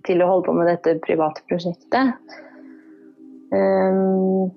til 0.06 0.22
å 0.22 0.30
holde 0.32 0.48
på 0.48 0.56
med 0.56 0.70
dette 0.70 0.98
private 1.06 1.44
prosjektet. 1.50 2.38
Um, 3.54 4.50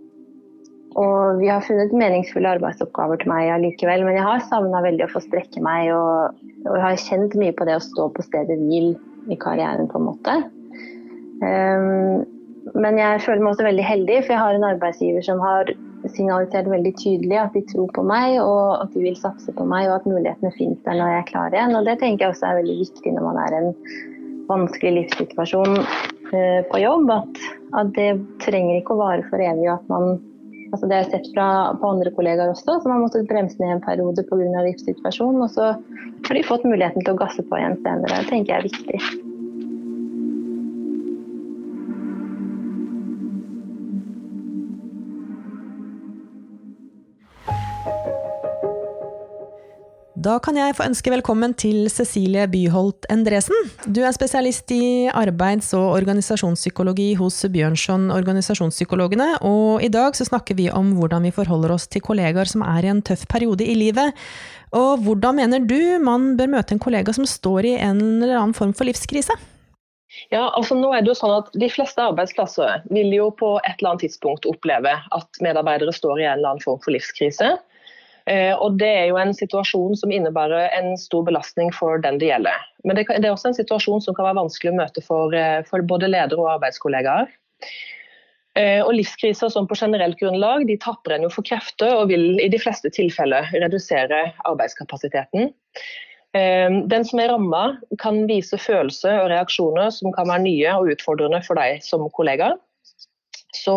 og 1.00 1.40
vi 1.40 1.48
har 1.48 1.64
funnet 1.64 1.94
meningsfulle 1.96 2.58
arbeidsoppgaver 2.58 3.22
til 3.22 3.32
meg 3.32 3.54
allikevel, 3.54 4.04
men 4.04 4.18
jeg 4.18 4.28
har 4.28 4.44
savna 4.50 4.82
veldig 4.84 5.06
å 5.08 5.14
få 5.14 5.22
strekke 5.24 5.64
meg 5.64 5.94
og, 5.96 6.42
og 6.66 6.76
jeg 6.76 6.84
har 6.84 7.06
kjent 7.06 7.38
mye 7.40 7.56
på 7.56 7.68
det 7.70 7.78
å 7.80 7.86
stå 7.86 8.10
på 8.12 8.26
stedet 8.28 8.60
hvil 8.60 8.92
i 9.32 9.38
karrieren, 9.40 9.88
på 9.88 10.02
en 10.02 10.08
måte. 10.10 10.38
Um, 11.42 12.41
men 12.78 13.00
jeg 13.00 13.24
føler 13.26 13.42
meg 13.42 13.56
også 13.56 13.66
veldig 13.66 13.86
heldig, 13.86 14.18
for 14.26 14.36
jeg 14.36 14.42
har 14.44 14.58
en 14.58 14.68
arbeidsgiver 14.68 15.26
som 15.26 15.42
har 15.42 15.72
signalisert 16.10 16.70
veldig 16.70 16.94
tydelig 16.98 17.38
at 17.38 17.54
de 17.56 17.62
tror 17.70 17.90
på 17.94 18.04
meg 18.06 18.40
og 18.42 18.82
at 18.82 18.94
de 18.96 19.04
vil 19.04 19.18
satse 19.18 19.54
på 19.54 19.66
meg, 19.70 19.90
og 19.90 20.00
at 20.00 20.10
mulighetene 20.10 20.54
finnes 20.56 20.82
der 20.86 20.98
når 20.98 21.14
jeg 21.14 21.22
er 21.22 21.30
klar 21.30 21.56
igjen. 21.56 21.76
Og 21.78 21.86
Det 21.88 21.98
tenker 22.02 22.26
jeg 22.26 22.36
også 22.36 22.50
er 22.50 22.60
veldig 22.62 22.78
viktig 22.82 23.14
når 23.16 23.28
man 23.28 23.40
er 23.44 23.54
i 23.54 23.62
en 23.62 23.72
vanskelig 24.50 24.94
livssituasjon 24.98 25.80
eh, 25.80 26.62
på 26.70 26.82
jobb. 26.82 27.14
At, 27.18 27.42
at, 27.82 27.94
det 27.98 28.10
trenger 28.46 28.78
ikke 28.80 28.98
å 28.98 29.02
vare 29.02 29.26
for 29.30 29.42
evig. 29.42 29.70
at 29.72 29.90
man 29.92 30.20
altså 30.72 30.88
Det 30.88 30.96
har 30.96 31.04
jeg 31.06 31.12
sett 31.16 31.34
fra, 31.36 31.48
på 31.82 31.96
andre 31.96 32.14
kollegaer 32.16 32.54
også, 32.54 32.78
som 32.84 32.94
har 32.94 33.02
måttet 33.02 33.30
bremse 33.30 33.60
ned 33.62 33.78
en 33.78 33.84
periode 33.86 34.26
pga. 34.30 34.64
livssituasjonen. 34.70 35.44
Og 35.46 35.52
så 35.58 35.74
har 36.28 36.38
de 36.38 36.48
fått 36.48 36.68
muligheten 36.68 37.06
til 37.06 37.16
å 37.16 37.22
gasse 37.22 37.46
på 37.46 37.60
igjen 37.60 37.78
senere. 37.82 38.24
Det 38.24 38.32
tenker 38.32 38.56
jeg 38.56 38.62
er 38.62 38.70
viktig. 38.70 39.31
Da 50.22 50.36
kan 50.44 50.54
jeg 50.54 50.76
få 50.78 50.84
ønske 50.86 51.10
velkommen 51.10 51.54
til 51.58 51.88
Cecilie 51.90 52.44
Byholt 52.52 53.08
Endresen. 53.10 53.56
Du 53.90 54.04
er 54.06 54.14
spesialist 54.14 54.70
i 54.76 55.08
arbeids- 55.10 55.72
og 55.74 55.96
organisasjonspsykologi 55.96 57.16
hos 57.18 57.40
Bjørnson 57.50 58.12
Organisasjonspsykologene, 58.14 59.40
og 59.48 59.82
i 59.82 59.90
dag 59.90 60.14
så 60.14 60.28
snakker 60.28 60.60
vi 60.60 60.68
om 60.70 60.92
hvordan 61.00 61.26
vi 61.26 61.32
forholder 61.34 61.74
oss 61.74 61.88
til 61.90 62.04
kollegaer 62.06 62.52
som 62.52 62.62
er 62.62 62.86
i 62.86 62.92
en 62.92 63.02
tøff 63.02 63.24
periode 63.32 63.66
i 63.66 63.74
livet. 63.80 64.14
Og 64.78 65.02
hvordan 65.08 65.40
mener 65.40 65.66
du 65.66 65.98
man 66.06 66.36
bør 66.38 66.54
møte 66.54 66.78
en 66.78 66.84
kollega 66.84 67.16
som 67.18 67.26
står 67.26 67.72
i 67.72 67.74
en 67.80 68.04
eller 68.22 68.36
annen 68.36 68.54
form 68.54 68.76
for 68.78 68.86
livskrise? 68.92 69.34
Ja, 70.30 70.52
altså 70.52 70.78
nå 70.78 70.92
er 70.94 71.02
det 71.02 71.16
jo 71.16 71.18
sånn 71.18 71.34
at 71.40 71.50
De 71.58 71.72
fleste 71.72 72.04
arbeidsplasser 72.04 72.86
vil 72.94 73.10
jo 73.16 73.32
på 73.42 73.56
et 73.64 73.80
eller 73.80 73.96
annet 73.96 74.06
tidspunkt 74.06 74.46
oppleve 74.46 74.94
at 75.02 75.42
medarbeidere 75.42 75.96
står 75.96 76.20
i 76.20 76.30
en 76.30 76.38
eller 76.38 76.54
annen 76.54 76.66
form 76.68 76.82
for 76.84 76.94
livskrise. 76.94 77.56
Eh, 78.32 78.54
og 78.56 78.78
Det 78.80 78.88
er 78.88 79.08
jo 79.10 79.20
en 79.20 79.34
situasjon 79.36 79.98
som 80.00 80.12
innebærer 80.14 80.70
en 80.78 80.94
stor 81.00 81.26
belastning 81.28 81.72
for 81.76 82.02
den 82.04 82.20
det 82.22 82.30
gjelder. 82.30 82.68
Men 82.88 82.98
det, 82.98 83.08
er 83.10 83.32
også 83.32 83.52
en 83.52 83.58
situasjon 83.58 84.04
som 84.06 84.16
kan 84.16 84.30
være 84.30 84.40
vanskelig 84.40 84.72
å 84.72 84.78
møte 84.78 85.04
for, 85.06 85.36
eh, 85.36 85.64
for 85.68 85.84
både 85.84 86.12
ledere 86.12 86.40
og 86.40 86.54
arbeidskollegaer. 86.58 87.28
Eh, 88.60 88.80
og 88.84 88.94
Livskriser 88.94 89.52
som 89.52 89.68
på 89.68 89.78
generelt 89.80 90.20
grunnlag 90.20 90.66
de 90.68 90.78
tapper 90.78 91.16
en 91.16 91.28
jo 91.28 91.34
for 91.34 91.48
krefter 91.48 91.94
og 91.96 92.10
vil 92.12 92.40
i 92.44 92.50
de 92.52 92.60
fleste 92.60 92.92
tilfeller 92.92 93.48
redusere 93.56 94.32
arbeidskapasiteten. 94.48 95.54
Den 96.32 97.04
som 97.04 97.20
er 97.20 97.28
ramma 97.28 97.76
kan 98.00 98.22
vise 98.24 98.56
følelser 98.56 99.18
og 99.20 99.26
reaksjoner 99.34 99.90
som 99.92 100.14
kan 100.16 100.30
være 100.30 100.46
nye 100.46 100.76
og 100.80 100.94
utfordrende 100.94 101.42
for 101.44 101.60
deg 101.60 101.84
som 101.84 102.06
kollega. 102.16 102.54
Så 103.52 103.76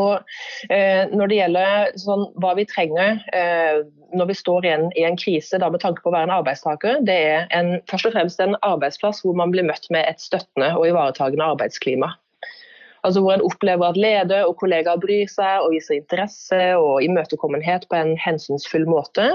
eh, 0.70 1.10
Når 1.10 1.30
det 1.30 1.38
gjelder 1.40 1.94
sånn, 1.98 2.28
hva 2.42 2.54
vi 2.58 2.66
trenger 2.70 3.18
eh, 3.34 3.82
når 4.14 4.28
vi 4.30 4.36
står 4.38 4.66
i 4.66 4.70
en, 4.70 4.84
i 4.94 5.02
en 5.06 5.18
krise 5.18 5.58
da, 5.58 5.70
med 5.72 5.82
tanke 5.82 6.02
på 6.04 6.12
å 6.12 6.14
være 6.14 6.28
en 6.28 6.36
arbeidstaker, 6.36 7.00
det 7.06 7.16
er 7.32 7.48
en, 7.56 7.72
først 7.90 8.06
og 8.06 8.14
fremst 8.14 8.42
en 8.42 8.54
arbeidsplass 8.62 9.24
hvor 9.24 9.34
man 9.38 9.50
blir 9.50 9.66
møtt 9.66 9.88
med 9.94 10.06
et 10.06 10.22
støttende 10.22 10.70
og 10.78 10.86
ivaretagende 10.86 11.48
arbeidsklima. 11.56 12.12
Altså 13.04 13.20
Hvor 13.20 13.34
en 13.34 13.44
opplever 13.44 13.90
at 13.90 13.98
leder 14.00 14.46
og 14.48 14.56
kollegaer 14.62 15.00
bryr 15.02 15.26
seg 15.28 15.64
og 15.64 15.74
viser 15.74 15.98
interesse 15.98 16.60
og 16.78 17.02
imøtekommenhet 17.04 17.84
på 17.90 17.98
en 17.98 18.14
hensynsfull 18.16 18.86
måte. 18.88 19.34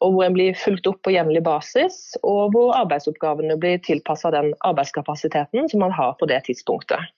Og 0.00 0.14
hvor 0.14 0.24
en 0.24 0.36
blir 0.36 0.56
fulgt 0.56 0.88
opp 0.88 1.02
på 1.04 1.12
jevnlig 1.12 1.42
basis, 1.44 2.16
og 2.22 2.54
hvor 2.54 2.72
arbeidsoppgavene 2.78 3.58
blir 3.60 3.82
tilpassa 3.84 4.32
den 4.34 4.52
arbeidskapasiteten 4.66 5.68
som 5.70 5.84
man 5.84 5.94
har 5.94 6.16
på 6.20 6.28
det 6.30 6.42
tidspunktet. 6.48 7.12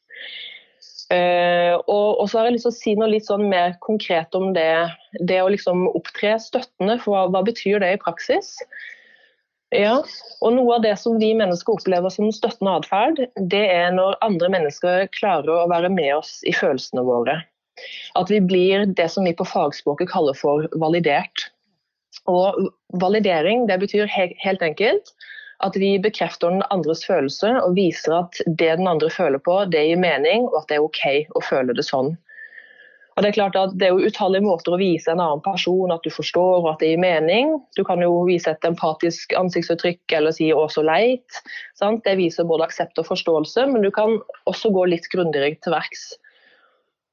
Uh, 1.07 1.79
og, 1.87 2.25
så 2.27 2.41
har 2.41 2.49
jeg 2.49 2.57
lyst 2.57 2.67
til 2.67 2.73
å 2.73 2.77
si 2.81 2.93
noe 2.99 3.13
litt 3.13 3.29
sånn 3.29 3.45
mer 3.47 3.77
konkret 3.85 4.35
om 4.35 4.51
det, 4.57 4.89
det 5.23 5.39
å 5.39 5.51
liksom 5.53 5.87
opptre 5.93 6.35
støttende. 6.43 6.99
For 7.03 7.15
hva, 7.15 7.27
hva, 7.31 7.45
betyr 7.47 7.79
det 7.85 7.93
i 7.95 8.01
praksis? 8.03 8.57
Ja, 9.75 9.99
og 10.47 10.55
Noe 10.55 10.77
av 10.77 10.85
det 10.85 10.95
som 10.99 11.19
vi 11.19 11.33
mennesker 11.35 11.75
opplever 11.75 12.11
som 12.15 12.31
støttende 12.35 12.77
atferd, 12.81 13.23
det 13.51 13.65
er 13.75 13.95
når 13.95 14.19
andre 14.27 14.51
mennesker 14.55 15.07
klarer 15.15 15.53
å 15.53 15.71
være 15.71 15.91
med 15.91 16.13
oss 16.19 16.39
i 16.47 16.55
følelsene 16.55 17.03
våre. 17.07 17.41
At 18.19 18.31
vi 18.33 18.41
blir 18.41 18.87
det 18.99 19.09
som 19.13 19.27
vi 19.27 19.35
på 19.37 19.47
fagspråket 19.47 20.11
kaller 20.11 20.39
for 20.39 20.67
validert. 20.81 21.51
Og 22.31 22.71
Validering 23.03 23.67
det 23.69 23.79
betyr 23.83 24.09
he 24.11 24.31
helt 24.43 24.63
enkelt 24.65 25.13
at 25.65 25.77
vi 25.81 25.97
bekrefter 26.03 26.53
den 26.53 26.65
andres 26.71 27.05
følelse 27.07 27.55
og 27.63 27.77
viser 27.79 28.19
at 28.21 28.41
det 28.47 28.75
den 28.81 28.89
andre 28.91 29.11
føler 29.13 29.41
på, 29.43 29.63
det 29.73 29.87
gir 29.89 30.01
mening, 30.01 30.49
og 30.53 30.63
at 30.63 30.71
det 30.71 30.79
er 30.79 30.87
OK 30.87 31.03
å 31.37 31.45
føle 31.45 31.77
det 31.77 31.87
sånn. 31.87 32.17
Og 33.17 33.25
Det 33.25 33.31
er 33.31 33.37
klart 33.39 33.55
at 33.57 33.73
det 33.81 33.87
er 33.87 33.95
jo 33.97 34.11
utallige 34.11 34.45
måter 34.45 34.75
å 34.77 34.79
vise 34.81 35.09
en 35.09 35.23
annen 35.25 35.41
person 35.41 35.93
at 35.95 36.05
du 36.05 36.13
forstår 36.13 36.59
og 36.59 36.67
at 36.75 36.83
det 36.83 36.91
gir 36.91 37.01
mening. 37.01 37.55
Du 37.73 37.81
kan 37.89 38.03
jo 38.05 38.11
vise 38.29 38.53
et 38.53 38.67
empatisk 38.69 39.33
ansiktsuttrykk 39.41 40.13
eller 40.19 40.37
si 40.37 40.51
'å, 40.53 40.67
så 40.69 40.85
leit'. 40.85 41.41
Sant? 41.81 42.05
Det 42.05 42.19
viser 42.21 42.45
både 42.45 42.69
aksept 42.69 43.01
og 43.01 43.09
forståelse, 43.09 43.73
men 43.73 43.81
du 43.81 43.91
kan 43.91 44.21
også 44.45 44.69
gå 44.69 44.85
litt 44.93 45.09
grundigere 45.09 45.57
til 45.65 45.73
verks. 45.73 46.13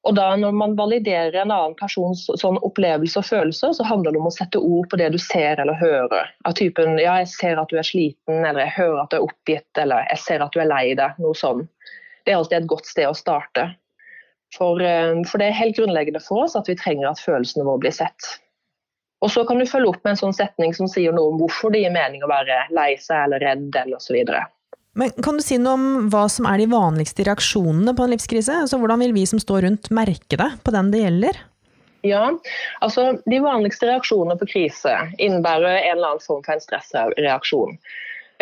Og 0.04 0.16
da 0.16 0.36
Når 0.36 0.52
man 0.52 0.76
validerer 0.76 1.36
en 1.42 1.52
annen 1.52 1.76
persons 1.80 2.26
sånn 2.28 2.58
opplevelse 2.68 3.22
og 3.22 3.28
følelse, 3.28 3.70
så 3.78 3.86
handler 3.88 4.12
det 4.12 4.20
om 4.20 4.28
å 4.28 4.34
sette 4.36 4.60
ord 4.60 4.90
på 4.92 5.00
det 5.00 5.14
du 5.14 5.20
ser 5.22 5.62
eller 5.64 5.80
hører. 5.80 6.34
Av 6.46 6.56
typen 6.60 6.98
'ja, 7.00 7.16
jeg 7.22 7.30
ser 7.32 7.62
at 7.62 7.70
du 7.70 7.78
er 7.78 7.88
sliten', 7.88 8.44
eller 8.44 8.66
'jeg 8.66 8.78
hører 8.78 9.04
at 9.04 9.10
du 9.12 9.16
er 9.18 9.28
oppgitt', 9.28 9.78
eller 9.78 10.04
'jeg 10.10 10.20
ser 10.20 10.44
at 10.44 10.52
du 10.52 10.60
er 10.60 10.68
lei 10.68 10.96
deg'. 10.96 11.20
Noe 11.20 11.34
sånn. 11.34 11.68
Det 12.26 12.34
er 12.34 12.38
alltid 12.38 12.58
et 12.58 12.68
godt 12.68 12.86
sted 12.86 13.08
å 13.08 13.16
starte. 13.16 13.76
For, 14.58 14.82
eh, 14.82 15.24
for 15.24 15.38
det 15.38 15.48
er 15.48 15.62
helt 15.62 15.78
grunnleggende 15.78 16.22
for 16.22 16.44
oss 16.44 16.56
at 16.56 16.68
vi 16.68 16.76
trenger 16.76 17.10
at 17.10 17.24
følelsene 17.24 17.66
våre 17.66 17.80
blir 17.80 17.96
sett. 17.96 18.40
Og 19.24 19.32
Så 19.32 19.48
kan 19.48 19.58
du 19.58 19.66
følge 19.66 19.88
opp 19.88 20.04
med 20.04 20.12
en 20.12 20.20
sånn 20.20 20.36
setning 20.36 20.74
som 20.76 20.88
sier 20.88 21.14
noe 21.16 21.32
om 21.32 21.40
hvorfor 21.40 21.72
det 21.72 21.80
gir 21.80 21.96
mening 21.96 22.24
å 22.24 22.28
være 22.28 22.68
lei 22.76 22.98
seg 23.00 23.24
eller 23.24 23.40
redd 23.40 23.76
eller 23.76 23.96
osv. 23.96 24.20
Men 24.94 25.10
Kan 25.26 25.40
du 25.40 25.44
si 25.46 25.58
noe 25.58 25.74
om 25.74 26.12
hva 26.14 26.28
som 26.30 26.46
er 26.50 26.62
de 26.62 26.70
vanligste 26.70 27.26
reaksjonene 27.26 27.96
på 27.98 28.06
en 28.06 28.14
livskrise? 28.14 28.60
Altså, 28.66 28.78
hvordan 28.82 29.02
vil 29.02 29.16
vi 29.16 29.26
som 29.30 29.42
står 29.42 29.66
rundt 29.66 29.90
merke 29.96 30.38
det 30.38 30.52
på 30.64 30.74
den 30.76 30.94
det 30.94 31.02
gjelder? 31.06 31.42
Ja, 32.04 32.26
altså 32.84 33.14
De 33.26 33.40
vanligste 33.40 33.88
reaksjonene 33.88 34.36
på 34.40 34.50
krise 34.52 34.96
innebærer 35.18 35.80
en 35.80 35.98
eller 35.98 36.14
annen 36.14 36.26
form 36.26 36.44
for 36.44 36.56
en 36.56 36.64
stressreaksjon. 36.64 37.78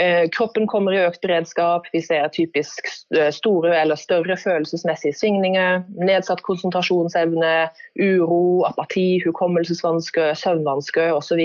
Eh, 0.02 0.30
kroppen 0.34 0.66
kommer 0.68 0.96
i 0.96 1.02
økt 1.04 1.22
beredskap, 1.22 1.86
vi 1.94 2.02
ser 2.02 2.32
typisk 2.34 2.88
eh, 3.14 3.30
store 3.36 3.76
eller 3.78 4.00
større 4.00 4.38
følelsesmessige 4.40 5.14
svingninger. 5.20 5.84
Nedsatt 6.02 6.42
konsentrasjonsevne, 6.48 7.54
uro, 8.00 8.64
apati, 8.66 9.22
hukommelsesvansker, 9.26 10.34
søvnvansker 10.42 11.14
osv. 11.14 11.44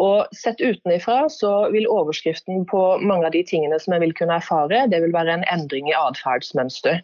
Og 0.00 0.36
Sett 0.36 0.62
utenfra 0.64 1.26
så 1.28 1.52
vil 1.74 1.88
overskriften 1.90 2.64
på 2.68 2.82
mange 3.04 3.28
av 3.28 3.34
de 3.34 3.42
tingene 3.44 3.76
som 3.82 3.92
jeg 3.94 4.04
vil 4.06 4.14
kunne 4.16 4.38
erfare, 4.40 4.86
det 4.88 5.02
vil 5.04 5.12
være 5.12 5.34
en 5.36 5.48
endring 5.52 5.90
i 5.90 5.96
atferdsmønster. 5.96 7.02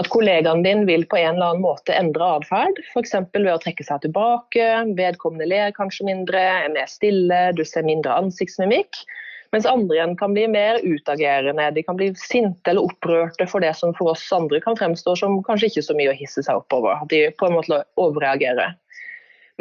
At 0.00 0.08
kollegaen 0.10 0.64
din 0.64 0.82
vil 0.88 1.04
på 1.06 1.20
en 1.20 1.36
eller 1.36 1.52
annen 1.52 1.62
måte 1.62 1.94
endre 1.94 2.32
atferd, 2.40 2.80
f.eks. 2.90 3.14
ved 3.36 3.52
å 3.52 3.60
trekke 3.62 3.86
seg 3.86 4.02
tilbake, 4.02 4.64
vedkommende 4.98 5.46
ler 5.46 5.74
kanskje 5.76 6.08
mindre, 6.08 6.40
er 6.64 6.72
mer 6.74 6.90
stille, 6.90 7.44
du 7.54 7.62
ser 7.62 7.86
mindre 7.86 8.16
ansiktsmimikk. 8.24 9.04
Mens 9.54 9.68
andre 9.70 9.94
igjen 9.94 10.16
kan 10.18 10.34
bli 10.34 10.48
mer 10.50 10.80
utagerende, 10.82 11.68
de 11.76 11.84
kan 11.86 11.94
bli 12.00 12.08
sinte 12.18 12.72
eller 12.72 12.88
opprørte 12.88 13.46
for 13.46 13.62
det 13.62 13.70
som 13.78 13.94
for 13.94 14.10
oss 14.16 14.24
andre 14.34 14.58
kan 14.64 14.74
fremstå 14.74 15.14
som 15.20 15.38
kanskje 15.46 15.70
ikke 15.70 15.86
så 15.86 15.94
mye 15.94 16.10
å 16.10 16.18
hisse 16.18 16.42
seg 16.42 16.58
oppover. 16.58 16.98
At 16.98 17.14
de 17.14 17.28
på 17.38 17.46
en 17.46 17.54
måte 17.60 17.84
overreagerer. 17.94 18.74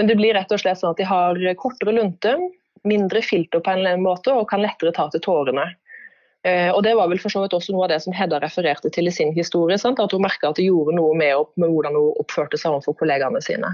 Men 0.01 0.09
det 0.09 0.17
blir 0.17 0.33
rett 0.33 0.49
og 0.49 0.63
slett 0.63 0.81
sånn 0.81 0.95
at 0.95 1.03
de 1.03 1.05
har 1.05 1.37
kortere 1.61 1.93
lunte, 1.93 2.33
mindre 2.87 3.21
filter 3.23 3.63
på 3.63 3.71
en 3.71 3.81
eller 3.81 3.95
annen 3.95 4.05
måte 4.05 4.33
og 4.35 4.49
kan 4.49 4.63
lettere 4.63 4.93
ta 4.95 5.07
til 5.11 5.23
tårene. 5.23 5.69
Eh, 6.43 6.69
og 6.73 6.83
Det 6.83 6.95
var 6.99 7.07
vel 7.07 7.21
for 7.23 7.31
så 7.31 7.45
vidt 7.45 7.55
også 7.55 7.75
noe 7.75 7.87
av 7.87 7.93
det 7.93 8.01
som 8.03 8.15
Hedda 8.15 8.41
refererte 8.43 8.91
til 8.91 9.07
i 9.07 9.15
sin 9.15 9.31
historie. 9.35 9.79
Sant? 9.79 10.01
At 10.03 10.11
hun 10.11 10.25
merka 10.25 10.51
at 10.51 10.59
det 10.59 10.67
gjorde 10.67 10.95
noe 10.97 11.15
med, 11.15 11.55
med 11.55 11.71
hvordan 11.71 11.95
hun 11.95 12.13
oppførte 12.19 12.59
seg 12.59 12.75
overfor 12.75 12.99
kollegaene 12.99 13.41
sine. 13.43 13.71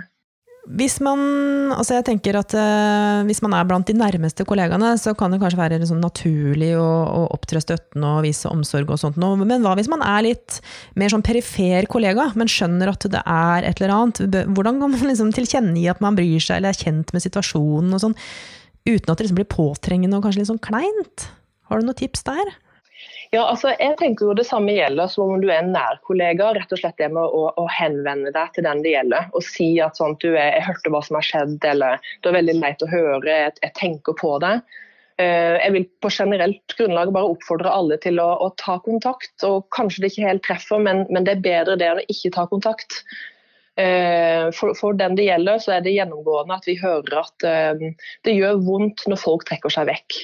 Hvis 0.69 0.99
man, 1.01 1.21
altså 1.73 1.95
jeg 1.95 2.05
tenker 2.05 2.35
at 2.37 2.53
uh, 2.53 3.23
hvis 3.25 3.39
man 3.41 3.55
er 3.57 3.65
blant 3.65 3.87
de 3.89 3.95
nærmeste 3.97 4.43
kollegaene, 4.45 4.91
så 5.01 5.15
kan 5.17 5.33
det 5.33 5.39
kanskje 5.41 5.57
være 5.57 5.79
sånn 5.87 6.03
naturlig 6.03 6.75
å, 6.77 6.85
å, 6.85 7.21
opptre 7.33 7.61
støttende 7.63 8.11
og 8.19 8.27
vise 8.27 8.51
omsorg 8.51 8.91
og 8.91 8.99
sånt 9.01 9.17
noe. 9.17 9.39
Men 9.39 9.65
hva 9.65 9.73
hvis 9.79 9.89
man 9.89 10.03
er 10.05 10.27
litt 10.27 10.59
mer 10.99 11.09
sånn 11.09 11.25
perifer 11.25 11.89
kollega, 11.89 12.27
men 12.37 12.51
skjønner 12.51 12.91
at 12.91 13.07
det 13.09 13.23
er 13.23 13.65
et 13.71 13.81
eller 13.81 13.95
annet? 13.95 14.21
Hvordan 14.51 14.83
kan 14.83 14.93
man 14.93 15.09
liksom 15.09 15.33
tilkjennegi 15.33 15.89
at 15.89 16.05
man 16.05 16.19
bryr 16.19 16.43
seg 16.43 16.59
eller 16.59 16.75
er 16.75 16.83
kjent 16.85 17.15
med 17.15 17.25
situasjonen 17.25 17.97
og 17.97 18.05
sånn? 18.05 18.17
Uten 18.87 19.11
at 19.11 19.17
det 19.17 19.25
liksom 19.25 19.39
blir 19.41 19.51
påtrengende 19.51 20.17
og 20.17 20.25
kanskje 20.25 20.43
litt 20.43 20.51
sånn 20.51 20.63
kleint. 20.63 21.29
Har 21.69 21.79
du 21.79 21.87
noen 21.87 21.99
tips 21.99 22.25
der? 22.27 22.51
Ja, 23.29 23.43
altså 23.45 23.75
jeg 23.75 23.93
tenker 23.99 24.25
jo 24.25 24.33
Det 24.35 24.47
samme 24.47 24.73
gjelder 24.73 25.09
som 25.11 25.35
om 25.35 25.41
du 25.41 25.51
er 25.51 25.61
en 25.61 25.71
nær 25.75 25.99
kollega. 26.07 26.49
rett 26.57 26.71
og 26.73 26.81
slett 26.81 26.97
det 26.97 27.11
med 27.13 27.23
å, 27.23 27.43
å 27.53 27.65
henvende 27.69 28.33
deg 28.33 28.53
til 28.55 28.65
den 28.65 28.81
det 28.85 28.95
gjelder. 28.95 29.29
Og 29.37 29.45
si 29.45 29.69
at 29.85 29.99
sånn, 29.99 30.17
du 30.23 30.31
er, 30.33 30.55
'jeg 30.57 30.65
hørte 30.65 30.93
hva 30.93 31.01
som 31.05 31.19
har 31.19 31.27
skjedd', 31.27 31.65
eller 31.71 31.99
'det 31.99 32.29
er 32.31 32.37
veldig 32.39 32.57
leit 32.59 32.83
å 32.83 32.89
høre', 32.89 33.27
jeg, 33.29 33.53
jeg 33.61 33.73
tenker 33.77 34.17
på 34.17 34.39
det. 34.41 34.55
Eh, 35.19 35.55
jeg 35.59 35.73
vil 35.75 35.85
på 36.01 36.09
generelt 36.15 36.75
grunnlag 36.79 37.11
bare 37.11 37.33
oppfordre 37.33 37.69
alle 37.69 37.97
til 38.01 38.19
å, 38.23 38.29
å 38.45 38.49
ta 38.57 38.79
kontakt. 38.79 39.35
og 39.43 39.67
Kanskje 39.75 40.01
det 40.01 40.13
ikke 40.13 40.29
helt 40.29 40.45
treffer, 40.47 40.79
men, 40.79 41.05
men 41.09 41.27
det 41.27 41.37
er 41.37 41.45
bedre 41.45 41.77
det 41.77 41.89
enn 41.91 42.01
å 42.01 42.07
ikke 42.09 42.33
ta 42.37 42.47
kontakt. 42.47 43.03
Eh, 43.79 44.49
for, 44.51 44.73
for, 44.75 44.97
den 44.99 45.15
det 45.15 45.29
gjelder, 45.29 45.59
så 45.63 45.77
er 45.77 45.83
det 45.85 45.95
gjennomgående 45.95 46.57
at 46.57 46.67
vi 46.67 46.75
hører 46.81 47.21
at 47.21 47.47
uh, 47.47 48.07
det 48.27 48.35
gjør 48.35 48.59
vondt 48.65 49.05
når 49.07 49.21
folk 49.21 49.45
trekker 49.47 49.71
seg 49.71 49.87
vekk. 49.87 50.17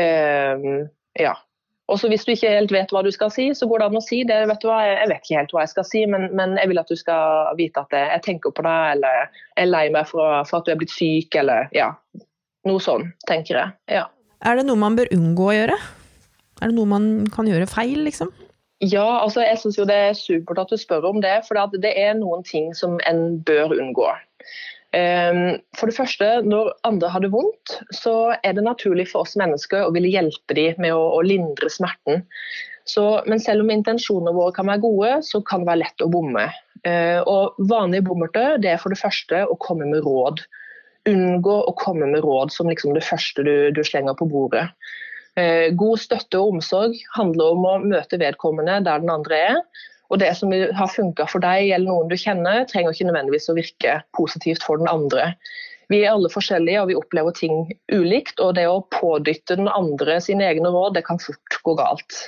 Uh, 0.00 0.88
ja. 1.20 1.36
Også 1.92 2.08
hvis 2.08 2.24
du 2.24 2.32
ikke 2.32 2.50
helt 2.50 2.72
vet 2.72 2.90
hva 2.94 3.04
du 3.04 3.10
skal 3.14 3.30
si, 3.30 3.50
så 3.54 3.68
går 3.68 3.82
det 3.82 3.86
an 3.90 4.00
å 4.00 4.02
si 4.02 4.22
det. 4.26 4.40
vet 4.48 4.62
du 4.62 4.70
hva, 4.70 4.80
Jeg 4.88 5.10
vet 5.10 5.26
ikke 5.26 5.38
helt 5.42 5.52
hva 5.54 5.64
jeg 5.66 5.74
skal 5.74 5.86
si, 5.86 6.04
men, 6.10 6.30
men 6.34 6.56
jeg 6.58 6.72
vil 6.72 6.80
at 6.80 6.90
du 6.90 6.96
skal 6.96 7.52
vite 7.58 7.84
at 7.84 7.94
jeg 7.94 8.24
tenker 8.24 8.54
på 8.56 8.64
deg, 8.64 8.96
eller 8.96 9.18
jeg 9.20 9.66
er 9.66 9.68
lei 9.70 9.84
meg 9.94 10.08
for, 10.08 10.40
for, 10.48 10.62
at 10.62 10.66
du 10.66 10.72
er 10.72 10.80
blitt 10.80 10.94
syk, 10.94 11.36
eller 11.42 11.68
ja. 11.76 11.92
Noe 12.64 12.80
sånn, 12.80 13.10
tenker 13.28 13.60
jeg. 13.60 13.76
Ja. 14.00 14.06
Er 14.48 14.56
det 14.56 14.64
noe 14.64 14.80
man 14.80 14.96
bør 14.96 15.12
unngå 15.14 15.50
å 15.50 15.56
gjøre? 15.58 15.76
Er 16.62 16.72
det 16.72 16.74
noe 16.78 16.88
man 16.88 17.10
kan 17.34 17.46
gjøre 17.50 17.68
feil, 17.68 18.00
liksom? 18.08 18.32
Ja, 18.82 19.22
altså 19.22 19.44
jeg 19.44 19.60
syns 19.60 19.78
det 19.86 19.94
er 19.94 20.16
supert 20.18 20.58
at 20.60 20.72
du 20.72 20.78
spør 20.80 21.06
om 21.12 21.20
det. 21.22 21.36
For 21.46 21.58
det 21.78 21.94
er 21.94 22.16
noen 22.18 22.42
ting 22.46 22.72
som 22.76 22.98
en 23.08 23.38
bør 23.46 23.76
unngå. 23.76 24.08
Ehm, 24.94 25.58
for 25.78 25.90
det 25.90 25.96
første, 25.96 26.28
når 26.46 26.72
andre 26.86 27.10
har 27.10 27.24
det 27.24 27.32
vondt, 27.34 27.78
så 27.94 28.34
er 28.44 28.54
det 28.54 28.66
naturlig 28.66 29.08
for 29.10 29.24
oss 29.24 29.34
mennesker 29.38 29.86
å 29.86 29.94
ville 29.94 30.12
hjelpe 30.12 30.56
dem 30.56 30.78
med 30.82 30.94
å, 30.94 31.22
lindre 31.26 31.70
smerten. 31.72 32.22
Så, 32.86 33.04
men 33.26 33.40
selv 33.40 33.64
om 33.64 33.72
intensjonene 33.72 34.34
våre 34.36 34.52
kan 34.54 34.68
være 34.68 34.84
gode, 34.84 35.14
så 35.24 35.40
kan 35.42 35.64
det 35.64 35.70
være 35.72 35.82
lett 35.86 36.04
å 36.04 36.10
bomme. 36.12 36.50
Uh, 36.84 37.20
og 37.24 37.56
Vanlige 37.70 38.04
bommerter 38.04 38.58
det 38.60 38.74
er 38.74 38.82
for 38.82 38.92
det 38.92 39.00
første 39.00 39.40
å 39.48 39.56
komme 39.56 39.88
med 39.88 40.04
råd. 40.04 40.42
Unngå 41.08 41.54
å 41.64 41.72
komme 41.80 42.10
med 42.12 42.20
råd 42.24 42.52
som 42.52 42.68
liksom 42.68 42.92
det 42.96 43.06
første 43.06 43.44
du, 43.46 43.54
du 43.72 43.80
slenger 43.88 44.16
på 44.18 44.28
bordet. 44.28 44.66
Uh, 45.34 45.72
god 45.74 45.98
støtte 45.98 46.38
og 46.38 46.56
omsorg 46.56 46.94
handler 47.16 47.56
om 47.56 47.66
å 47.66 47.74
møte 47.82 48.20
vedkommende 48.20 48.78
der 48.86 49.02
den 49.02 49.10
andre 49.10 49.40
er, 49.50 49.60
og 50.12 50.20
det 50.22 50.30
som 50.38 50.52
har 50.52 50.90
funka 50.92 51.26
for 51.30 51.42
deg 51.42 51.72
eller 51.74 51.88
noen 51.88 52.10
du 52.12 52.16
kjenner, 52.20 52.66
trenger 52.70 52.94
ikke 52.94 53.08
nødvendigvis 53.08 53.50
å 53.50 53.56
virke 53.56 53.96
positivt 54.14 54.62
for 54.62 54.78
den 54.78 54.90
andre. 54.90 55.32
Vi 55.92 56.00
er 56.04 56.12
alle 56.14 56.30
forskjellige 56.32 56.84
og 56.84 56.90
vi 56.92 56.98
opplever 56.98 57.34
ting 57.36 57.66
ulikt, 57.92 58.38
og 58.40 58.54
det 58.58 58.68
å 58.70 58.84
pådytte 58.94 59.58
den 59.58 59.68
andre 59.72 60.20
sine 60.22 60.46
egne 60.46 60.70
råd, 60.72 60.94
det 60.96 61.04
kan 61.08 61.20
fort 61.22 61.58
gå 61.66 61.76
galt. 61.80 62.20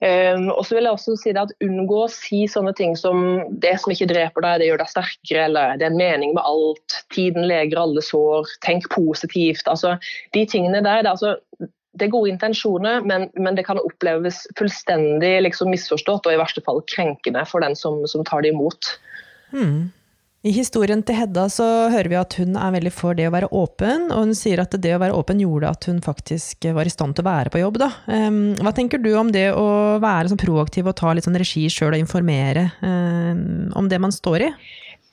Um, 0.00 0.46
og 0.54 0.62
så 0.64 0.78
vil 0.78 0.86
jeg 0.86 0.96
også 0.96 1.14
si 1.20 1.32
det 1.36 1.42
at 1.42 1.50
Unngå 1.60 1.98
å 2.06 2.12
si 2.12 2.46
sånne 2.48 2.72
ting 2.78 2.94
som 2.96 3.42
det 3.60 3.74
som 3.82 3.92
ikke 3.92 4.08
dreper 4.08 4.46
deg, 4.46 4.62
det 4.62 4.70
gjør 4.70 4.80
deg 4.80 4.92
sterkere, 4.94 5.42
eller 5.50 5.74
det 5.76 5.84
er 5.84 5.92
en 5.92 6.00
mening 6.00 6.32
med 6.38 6.46
alt, 6.48 7.02
tiden 7.12 7.44
leger 7.50 7.82
alle 7.82 8.04
sår, 8.04 8.48
tenk 8.64 8.88
positivt. 8.94 9.68
Altså, 9.68 9.98
de 10.32 10.46
tingene 10.48 10.80
der, 10.86 11.04
det, 11.04 11.12
altså, 11.12 11.34
det 11.98 12.06
er 12.06 12.12
gode 12.12 12.30
intensjoner, 12.30 13.02
men, 13.06 13.28
men, 13.34 13.56
det 13.58 13.66
kan 13.66 13.80
oppleves 13.82 14.44
fullstendig 14.58 15.32
liksom, 15.42 15.72
misforstått 15.74 16.28
og 16.28 16.34
i 16.34 16.38
verste 16.40 16.62
fall 16.66 16.84
krenkende 16.90 17.42
for 17.50 17.64
den 17.64 17.74
som, 17.78 18.04
som 18.10 18.22
tar 18.26 18.44
det 18.44 18.52
imot. 18.54 18.92
Hmm. 19.50 19.90
I 20.40 20.54
historien 20.56 21.02
til 21.04 21.18
Hedda 21.18 21.42
så 21.52 21.64
hører 21.92 22.08
vi 22.08 22.16
at 22.16 22.34
hun 22.40 22.54
er 22.56 22.70
veldig 22.72 22.92
for 22.96 23.16
det 23.18 23.26
å 23.28 23.32
være 23.34 23.50
åpen, 23.52 24.06
og 24.08 24.22
hun 24.22 24.36
sier 24.38 24.62
at 24.62 24.72
det 24.72 24.94
å 24.96 25.00
være 25.02 25.16
åpen 25.18 25.42
gjorde 25.42 25.72
at 25.74 25.88
hun 25.90 25.98
faktisk 26.00 26.64
var 26.72 26.88
i 26.88 26.92
stand 26.94 27.18
til 27.18 27.26
å 27.26 27.28
være 27.28 27.52
på 27.52 27.60
jobb. 27.60 27.76
Da. 27.82 27.90
Um, 28.08 28.54
hva 28.56 28.72
tenker 28.76 29.02
du 29.02 29.10
om 29.20 29.28
det 29.34 29.50
å 29.52 29.98
være 30.00 30.30
sånn 30.30 30.40
proaktiv 30.40 30.88
og 30.88 30.96
ta 30.96 31.12
litt 31.12 31.28
sånn 31.28 31.36
regi 31.40 31.66
sjøl 31.68 31.92
og 31.92 32.00
informere 32.00 32.70
um, 32.80 33.68
om 33.76 33.90
det 33.92 34.00
man 34.00 34.16
står 34.16 34.46
i? 34.46 34.50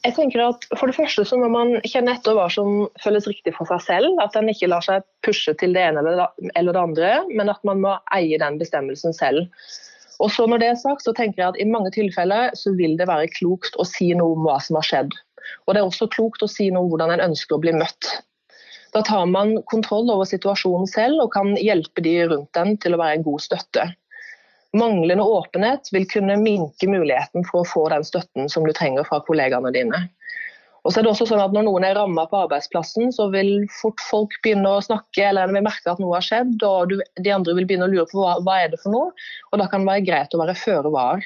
Jeg 0.07 0.15
tenker 0.15 0.39
at 0.45 0.63
For 0.79 0.87
det 0.87 0.95
første 0.95 1.25
så 1.27 1.35
må 1.39 1.49
man 1.51 1.73
kjenne 1.83 2.13
etter 2.15 2.37
hva 2.37 2.45
som 2.51 2.85
føles 3.03 3.27
riktig 3.27 3.51
for 3.57 3.67
seg 3.67 3.83
selv. 3.83 4.21
At 4.23 4.37
en 4.39 4.47
ikke 4.47 4.69
lar 4.71 4.85
seg 4.85 5.03
pushe 5.25 5.51
til 5.59 5.75
det 5.75 5.83
ene 5.83 6.03
eller 6.05 6.71
det 6.71 6.79
andre, 6.79 7.09
men 7.27 7.51
at 7.51 7.59
man 7.67 7.83
må 7.83 7.97
eie 8.15 8.39
den 8.39 8.59
bestemmelsen 8.61 9.15
selv. 9.17 9.49
Og 10.23 10.31
så 10.33 10.47
Når 10.47 10.63
det 10.63 10.69
er 10.71 10.79
sagt, 10.79 11.03
så 11.03 11.13
tenker 11.13 11.43
jeg 11.43 11.49
at 11.51 11.59
i 11.61 11.67
mange 11.67 11.91
tilfeller 11.93 12.55
så 12.57 12.71
vil 12.77 12.95
det 12.97 13.09
være 13.09 13.27
klokt 13.35 13.75
å 13.77 13.85
si 13.85 14.13
noe 14.17 14.37
om 14.37 14.47
hva 14.47 14.57
som 14.63 14.79
har 14.79 14.87
skjedd. 14.87 15.11
Og 15.67 15.75
det 15.75 15.81
er 15.81 15.89
også 15.89 16.07
klokt 16.15 16.43
å 16.43 16.49
si 16.49 16.71
noe 16.71 16.85
om 16.85 16.89
hvordan 16.93 17.13
en 17.13 17.27
ønsker 17.27 17.57
å 17.57 17.61
bli 17.61 17.75
møtt. 17.75 18.09
Da 18.95 19.03
tar 19.05 19.27
man 19.29 19.57
kontroll 19.69 20.09
over 20.09 20.25
situasjonen 20.25 20.87
selv 20.89 21.21
og 21.21 21.33
kan 21.35 21.51
hjelpe 21.59 22.01
de 22.01 22.15
rundt 22.31 22.49
den 22.55 22.79
til 22.81 22.95
å 22.95 23.01
være 23.03 23.19
en 23.19 23.27
god 23.27 23.43
støtte. 23.43 23.89
Manglende 24.75 25.23
åpenhet 25.23 25.87
vil 25.95 26.07
kunne 26.11 26.35
minke 26.41 26.89
muligheten 26.91 27.45
for 27.47 27.63
å 27.63 27.69
få 27.69 27.87
den 27.93 28.03
støtten 28.03 28.49
som 28.51 28.65
du 28.67 28.73
trenger 28.75 29.07
fra 29.07 29.21
kollegaene 29.23 29.71
dine. 29.75 30.07
Og 30.83 30.93
så 30.93 31.01
er 31.01 31.07
det 31.07 31.11
også 31.11 31.25
sånn 31.27 31.41
at 31.43 31.55
Når 31.55 31.65
noen 31.67 31.83
er 31.83 31.97
ramma 31.99 32.23
på 32.31 32.41
arbeidsplassen, 32.45 33.09
så 33.15 33.27
vil 33.33 33.65
fort 33.81 34.03
folk 34.07 34.37
begynne 34.43 34.71
å 34.71 34.83
snakke, 34.83 35.25
eller 35.29 35.51
vil 35.51 35.65
merke 35.65 35.91
at 35.91 35.99
noe 35.99 36.15
har 36.15 36.23
skjedd, 36.23 36.61
og 36.63 36.93
du, 36.93 37.01
de 37.23 37.33
andre 37.33 37.55
vil 37.57 37.67
begynne 37.67 37.89
å 37.89 37.91
lure 37.91 38.07
på 38.11 38.21
hva, 38.21 38.37
hva 38.45 38.61
er 38.63 38.71
det 38.71 38.79
for 38.83 38.95
noe. 38.95 39.09
og 39.51 39.59
Da 39.59 39.67
kan 39.71 39.83
det 39.83 39.91
være 39.91 40.05
greit 40.07 40.35
å 40.35 40.39
være 40.43 40.55
føre 40.55 40.93
var. 40.93 41.25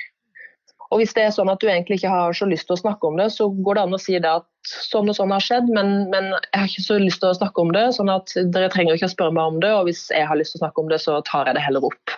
Og 0.91 0.99
Hvis 0.99 1.13
det 1.15 1.23
er 1.23 1.35
sånn 1.35 1.51
at 1.51 1.61
du 1.61 1.69
egentlig 1.69 2.01
ikke 2.01 2.11
har 2.11 2.33
så 2.35 2.47
lyst 2.49 2.67
til 2.67 2.75
å 2.75 2.81
snakke 2.81 3.07
om 3.07 3.21
det, 3.21 3.29
så 3.31 3.47
går 3.63 3.77
det 3.77 3.83
an 3.85 3.95
å 3.95 4.01
si 4.01 4.17
det 4.17 4.31
at 4.41 4.47
sånn 4.67 5.07
og 5.13 5.15
sånn 5.15 5.31
har 5.31 5.45
skjedd, 5.45 5.69
men, 5.71 5.93
men 6.11 6.33
jeg 6.33 6.57
har 6.57 6.67
ikke 6.67 6.87
så 6.87 6.97
lyst 6.99 7.21
til 7.21 7.29
å 7.29 7.37
snakke 7.37 7.63
om 7.63 7.71
det. 7.75 7.85
sånn 7.95 8.11
at 8.11 8.33
Dere 8.51 8.71
trenger 8.73 8.97
ikke 8.97 9.07
å 9.07 9.13
spørre 9.13 9.37
meg 9.37 9.53
om 9.53 9.61
det, 9.63 9.71
og 9.77 9.87
hvis 9.87 10.07
jeg 10.11 10.27
har 10.27 10.41
lyst 10.41 10.55
til 10.55 10.59
å 10.59 10.65
snakke 10.65 10.83
om 10.83 10.91
det, 10.91 10.99
så 11.05 11.21
tar 11.29 11.47
jeg 11.47 11.59
det 11.59 11.63
heller 11.69 11.87
opp. 11.87 12.17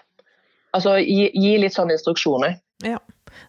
Altså 0.74 0.98
gi, 1.02 1.28
gi 1.38 1.58
litt 1.62 1.76
sånne 1.76 1.98
instruksjoner. 1.98 2.58
Ja. 2.86 3.00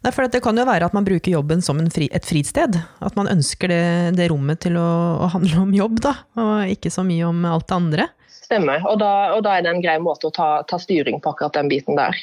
Nei, 0.04 0.12
for 0.12 0.28
Det 0.28 0.42
kan 0.44 0.58
jo 0.58 0.66
være 0.68 0.88
at 0.88 0.96
man 0.96 1.06
bruker 1.06 1.32
jobben 1.32 1.62
som 1.64 1.80
fri, 1.92 2.08
et 2.12 2.26
fristed. 2.28 2.76
At 3.04 3.16
man 3.16 3.30
ønsker 3.30 3.72
det, 3.72 3.84
det 4.18 4.28
rommet 4.32 4.60
til 4.64 4.76
å, 4.80 4.88
å, 5.24 5.30
handle 5.32 5.62
om 5.64 5.72
jobb, 5.76 6.02
da, 6.04 6.14
og 6.40 6.74
ikke 6.74 6.92
så 6.92 7.04
mye 7.06 7.24
om 7.28 7.44
alt 7.48 7.68
det 7.70 7.78
andre. 7.78 8.08
Stemmer, 8.44 8.84
og 8.90 8.98
da, 9.00 9.12
og 9.36 9.44
da 9.46 9.56
er 9.56 9.64
det 9.64 9.72
en 9.72 9.82
grei 9.84 9.96
måte 10.02 10.28
å 10.28 10.34
ta, 10.34 10.48
ta, 10.68 10.78
styring 10.80 11.22
på 11.24 11.32
akkurat 11.32 11.56
den 11.56 11.70
biten 11.72 11.96
der. 11.96 12.18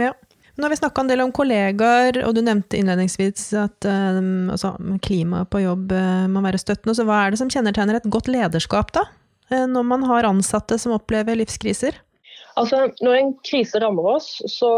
Ja. 0.00 0.14
Nå 0.58 0.66
har 0.66 0.72
vi 0.72 0.80
snakka 0.80 1.04
en 1.04 1.10
del 1.12 1.20
om 1.22 1.30
kollegaer, 1.30 2.16
og 2.26 2.32
du 2.34 2.40
nevnte 2.42 2.80
innledningsvis 2.80 3.44
at 3.60 3.86
um, 3.86 4.48
altså, 4.50 4.72
klimaet 5.04 5.52
på 5.52 5.60
jobb 5.62 5.92
uh, 5.94 6.24
må 6.32 6.42
være 6.42 6.58
støttende. 6.58 6.96
Så 6.98 7.06
hva 7.06 7.20
er 7.22 7.30
det 7.30 7.38
som 7.38 7.52
kjennetegner 7.52 8.00
et 8.00 8.08
godt 8.10 8.26
lederskap, 8.32 8.90
da? 8.96 9.04
Uh, 9.52 9.68
når 9.70 9.86
man 9.86 10.08
har 10.08 10.26
ansatte 10.26 10.80
som 10.82 10.96
opplever 10.96 11.38
livskriser? 11.38 12.00
Altså, 12.58 12.88
når 13.04 13.14
en 13.14 13.28
krise 13.46 13.78
rammer 13.78 14.06
oss, 14.16 14.28
så 14.50 14.70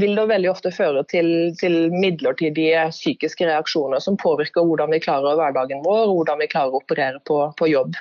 vil 0.00 0.16
det 0.18 0.24
veldig 0.32 0.48
ofte 0.50 0.72
føre 0.74 1.04
til, 1.12 1.28
til, 1.60 1.76
midlertidige 1.94 2.88
psykiske 2.90 3.46
reaksjoner 3.46 4.02
som 4.02 4.18
påvirker 4.18 4.66
hvordan 4.66 4.90
vi 4.90 5.02
klarer 5.04 5.38
hverdagen 5.38 5.84
vår 5.84 6.08
og 6.08 6.16
hvordan 6.16 6.42
vi 6.42 6.48
klarer 6.50 6.74
å 6.74 6.80
operere 6.80 7.22
på, 7.30 7.38
på, 7.60 7.70
jobb. 7.70 7.94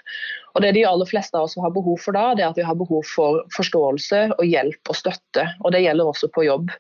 Og 0.56 0.66
Det 0.66 0.74
de 0.80 0.86
aller 0.90 1.10
fleste 1.10 1.38
av 1.38 1.46
oss 1.46 1.58
har 1.62 1.76
behov 1.76 2.02
for 2.02 2.18
da, 2.18 2.32
det 2.34 2.46
er 2.46 2.50
at 2.50 2.58
vi 2.58 2.66
har 2.66 2.80
behov 2.80 3.06
for 3.06 3.44
forståelse 3.54 4.26
og 4.40 4.46
hjelp 4.50 4.90
og 4.90 4.98
støtte. 4.98 5.46
og 5.62 5.78
Det 5.78 5.86
gjelder 5.86 6.10
også 6.10 6.32
på 6.34 6.48
jobb. 6.50 6.74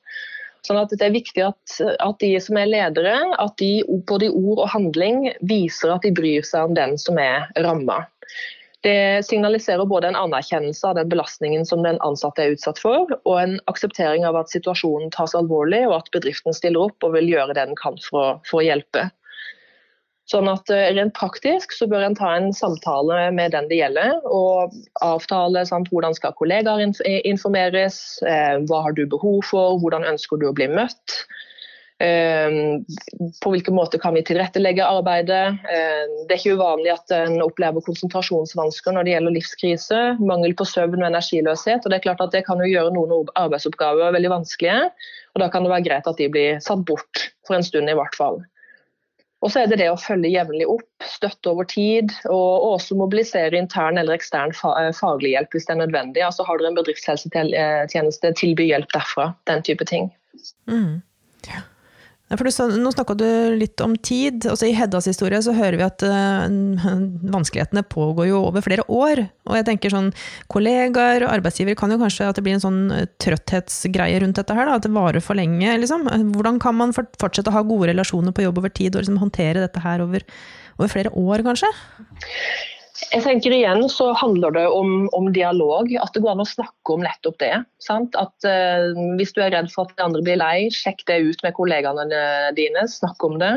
Sånn 0.66 0.82
at 0.82 0.92
Det 0.92 1.06
er 1.06 1.16
viktig 1.16 1.46
at, 1.46 1.80
at 2.02 2.18
de 2.24 2.34
som 2.42 2.58
er 2.58 2.72
ledere, 2.72 3.18
at 3.38 3.62
de 3.62 3.84
både 4.10 4.28
i 4.28 4.34
ord 4.34 4.66
og 4.66 4.72
handling 4.74 5.28
viser 5.46 5.94
at 5.94 6.08
de 6.08 6.16
bryr 6.18 6.42
seg 6.48 6.72
om 6.72 6.74
den 6.78 6.98
som 6.98 7.22
er 7.22 7.46
ramma. 7.62 8.02
Det 8.86 9.26
signaliserer 9.28 9.86
både 9.86 10.08
en 10.08 10.16
anerkjennelse 10.16 10.88
av 10.88 10.96
den 10.96 11.10
belastningen 11.12 11.66
som 11.68 11.84
den 11.84 11.98
ansatte 12.06 12.46
er 12.46 12.54
utsatt 12.56 12.80
for, 12.80 13.12
og 13.28 13.40
en 13.42 13.58
akseptering 13.68 14.24
av 14.28 14.38
at 14.40 14.54
situasjonen 14.54 15.12
tas 15.12 15.36
alvorlig, 15.36 15.82
og 15.90 15.98
at 15.98 16.12
bedriften 16.16 16.56
stiller 16.56 16.88
opp 16.88 17.04
og 17.04 17.18
vil 17.18 17.28
gjøre 17.34 17.58
det 17.58 17.66
den 17.66 17.80
kan 17.80 18.00
for 18.06 18.22
å, 18.22 18.30
for 18.48 18.62
å 18.62 18.68
hjelpe. 18.70 19.10
Sånn 20.30 20.48
at 20.52 20.70
eh, 20.70 20.92
Rent 20.94 21.16
praktisk 21.18 21.74
så 21.74 21.88
bør 21.90 22.06
en 22.06 22.16
ta 22.18 22.36
en 22.38 22.52
samtale 22.54 23.32
med 23.36 23.56
den 23.56 23.68
det 23.72 23.82
gjelder, 23.82 24.20
og 24.30 24.76
avtale 25.04 25.66
sant, 25.66 25.90
hvordan 25.92 26.16
skal 26.16 26.36
kollegaer 26.38 26.84
informeres, 27.28 27.98
eh, 28.24 28.60
hva 28.70 28.84
har 28.86 28.96
du 28.96 29.08
behov 29.10 29.42
for, 29.50 29.80
hvordan 29.82 30.06
ønsker 30.12 30.40
du 30.40 30.48
å 30.50 30.56
bli 30.56 30.70
møtt. 30.72 31.24
Ehm, 32.00 32.86
på 33.44 33.52
hvilken 33.52 33.76
måte 33.76 34.00
kan 34.00 34.14
vi 34.16 34.24
tilrettelegge 34.24 34.86
arbeidet. 34.88 35.60
Ehm, 35.68 36.14
det 36.28 36.36
er 36.36 36.40
ikke 36.40 36.56
uvanlig 36.60 36.94
at 36.94 37.12
en 37.16 37.42
opplever 37.44 37.84
konsentrasjonsvansker 37.84 38.96
når 38.96 39.06
det 39.06 39.16
gjelder 39.16 39.36
livskrise, 39.36 40.04
mangel 40.24 40.56
på 40.56 40.68
søvn 40.68 41.02
og 41.02 41.10
energiløshet. 41.10 41.84
og 41.84 41.92
Det 41.92 41.98
er 42.00 42.06
klart 42.08 42.24
at 42.24 42.36
det 42.36 42.46
kan 42.48 42.62
jo 42.64 42.70
gjøre 42.72 42.94
noen 42.96 43.34
arbeidsoppgaver 43.36 44.16
veldig 44.16 44.32
vanskelige. 44.32 44.86
og 45.36 45.44
Da 45.44 45.50
kan 45.52 45.68
det 45.68 45.74
være 45.74 45.88
greit 45.90 46.08
at 46.08 46.22
de 46.22 46.30
blir 46.32 46.64
satt 46.64 46.86
bort 46.88 47.28
for 47.48 47.60
en 47.60 47.68
stund 47.68 47.92
i 47.92 47.98
hvert 48.00 48.16
fall. 48.16 48.40
Og 49.40 49.52
så 49.52 49.62
er 49.62 49.70
det 49.72 49.80
det 49.80 49.88
å 49.88 50.00
følge 50.00 50.32
jevnlig 50.32 50.68
opp, 50.68 50.88
støtte 51.04 51.52
over 51.52 51.64
tid, 51.64 52.12
og 52.28 52.76
også 52.76 52.98
mobilisere 53.00 53.56
intern 53.56 53.98
eller 53.98 54.18
ekstern 54.18 54.52
faglig 54.52 55.32
hjelp 55.32 55.56
hvis 55.56 55.68
det 55.68 55.76
er 55.76 55.82
nødvendig. 55.84 56.24
Altså 56.24 56.44
Har 56.44 56.60
dere 56.60 56.72
en 56.74 56.80
bedriftshelsetjeneste, 56.80 58.34
tilby 58.40 58.68
hjelp 58.68 58.92
derfra. 58.96 59.30
Den 59.48 59.64
type 59.64 59.88
ting. 59.88 60.12
Mm. 60.68 61.00
Ja. 61.48 61.64
Du, 62.30 62.46
nå 62.78 62.92
snakka 62.94 63.16
du 63.18 63.26
litt 63.58 63.82
om 63.82 63.96
tid. 63.98 64.46
Også 64.52 64.68
I 64.70 64.76
Heddas 64.78 65.08
historie 65.10 65.40
så 65.42 65.56
hører 65.58 65.80
vi 65.80 65.86
at 65.88 66.04
uh, 66.06 66.46
vanskelighetene 67.34 67.82
pågår 67.90 68.30
jo 68.30 68.44
over 68.52 68.62
flere 68.62 68.86
år. 68.86 69.24
Og 69.50 69.58
jeg 69.58 69.66
tenker 69.66 69.94
sånn, 69.94 70.12
Kollegaer 70.54 71.26
og 71.26 71.34
arbeidsgiver 71.34 71.78
kan 71.80 71.90
jo 71.90 71.98
kanskje 72.02 72.30
at 72.30 72.38
det 72.38 72.46
blir 72.46 72.60
en 72.60 72.64
sånn 72.64 72.80
eh, 72.94 73.08
trøtthetsgreie 73.24 74.22
rundt 74.22 74.38
dette 74.38 74.54
her. 74.54 74.70
Da, 74.70 74.78
at 74.78 74.86
det 74.86 74.94
varer 74.94 75.26
for 75.26 75.40
lenge. 75.40 75.74
Liksom. 75.82 76.06
Hvordan 76.36 76.62
kan 76.62 76.78
man 76.78 76.94
fortsette 76.94 77.50
å 77.50 77.58
ha 77.58 77.66
gode 77.66 77.90
relasjoner 77.90 78.36
på 78.36 78.46
jobb 78.46 78.62
over 78.62 78.78
tid 78.78 78.94
og 78.94 79.04
liksom 79.04 79.18
håndtere 79.24 79.66
dette 79.66 79.82
her 79.82 80.06
over, 80.06 80.26
over 80.78 80.94
flere 80.94 81.16
år, 81.18 81.46
kanskje? 81.50 81.74
Jeg 83.08 83.24
tenker 83.24 83.54
igjen 83.56 83.86
så 83.92 84.10
handler 84.18 84.54
det 84.56 84.66
om, 84.76 85.08
om, 85.16 85.30
dialog. 85.34 85.92
At 86.02 86.14
det 86.14 86.24
går 86.24 86.34
an 86.34 86.44
å 86.44 86.48
snakke 86.48 86.96
om 86.96 87.04
nettopp 87.06 87.38
det. 87.42 87.54
Sant? 87.84 88.16
At 88.20 88.34
uh, 88.48 88.92
Hvis 89.20 89.32
du 89.36 89.44
er 89.44 89.54
redd 89.56 89.72
for 89.74 89.88
at 89.88 89.96
de 89.96 90.06
andre 90.06 90.24
blir 90.26 90.40
lei, 90.42 90.68
sjekk 90.74 91.06
det 91.10 91.22
ut 91.24 91.46
med 91.46 91.56
kollegaene 91.58 92.08
dine. 92.58 92.88
Snakk 92.92 93.24
om 93.26 93.40
det. 93.42 93.54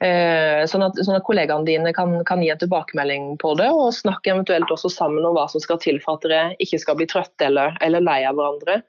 Uh, 0.00 0.64
sånn, 0.70 0.86
at, 0.86 0.96
sånn, 0.96 1.18
at, 1.18 1.26
kollegaene 1.26 1.68
dine 1.68 1.92
kan, 1.96 2.16
kan, 2.28 2.40
gi 2.40 2.48
en 2.54 2.62
tilbakemelding 2.62 3.34
på 3.42 3.52
det. 3.60 3.68
Og 3.68 3.92
snakke 3.96 4.32
eventuelt 4.32 4.72
også 4.72 4.92
sammen 4.92 5.28
om 5.28 5.36
hva 5.36 5.44
som 5.52 5.62
skal 5.62 5.80
til 5.82 6.00
for 6.02 6.16
at 6.16 6.24
dere 6.26 6.56
ikke 6.64 6.80
skal 6.80 6.96
bli 6.98 7.10
trøtte 7.10 7.50
eller, 7.50 7.76
eller 7.84 8.06
lei 8.06 8.22
av 8.24 8.40
hverandre. 8.40 8.80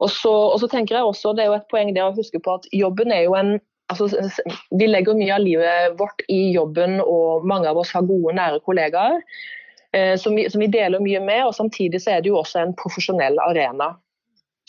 Og 0.00 0.10
så, 0.10 0.32
og 0.32 0.58
så, 0.62 0.68
tenker 0.72 0.96
jeg 0.96 1.06
også, 1.06 1.34
Det 1.36 1.44
er 1.44 1.52
jo 1.52 1.58
et 1.58 1.70
poeng 1.70 1.92
det 1.94 2.02
å 2.02 2.14
huske 2.16 2.40
på 2.42 2.56
at 2.58 2.66
jobben 2.74 3.12
er 3.14 3.26
jo 3.28 3.36
en 3.38 3.58
altså, 3.90 4.08
Vi 4.70 4.88
legger 4.88 5.18
mye 5.18 5.34
av 5.36 5.44
livet 5.44 5.96
vårt 6.00 6.22
i 6.28 6.50
jobben, 6.54 7.00
og 7.00 7.46
mange 7.48 7.70
av 7.70 7.80
oss 7.80 7.92
har 7.96 8.06
gode, 8.08 8.36
nære 8.38 8.60
kollegaer 8.66 9.18
eh, 9.96 10.14
som, 10.20 10.36
vi, 10.38 10.46
som, 10.50 10.62
vi, 10.62 10.70
deler 10.72 11.02
mye 11.02 11.22
med. 11.24 11.44
og 11.48 11.56
Samtidig 11.56 12.02
så 12.02 12.16
er 12.16 12.22
det 12.22 12.32
jo 12.32 12.38
også 12.40 12.62
en 12.62 12.76
profesjonell 12.78 13.40
arena. 13.46 13.94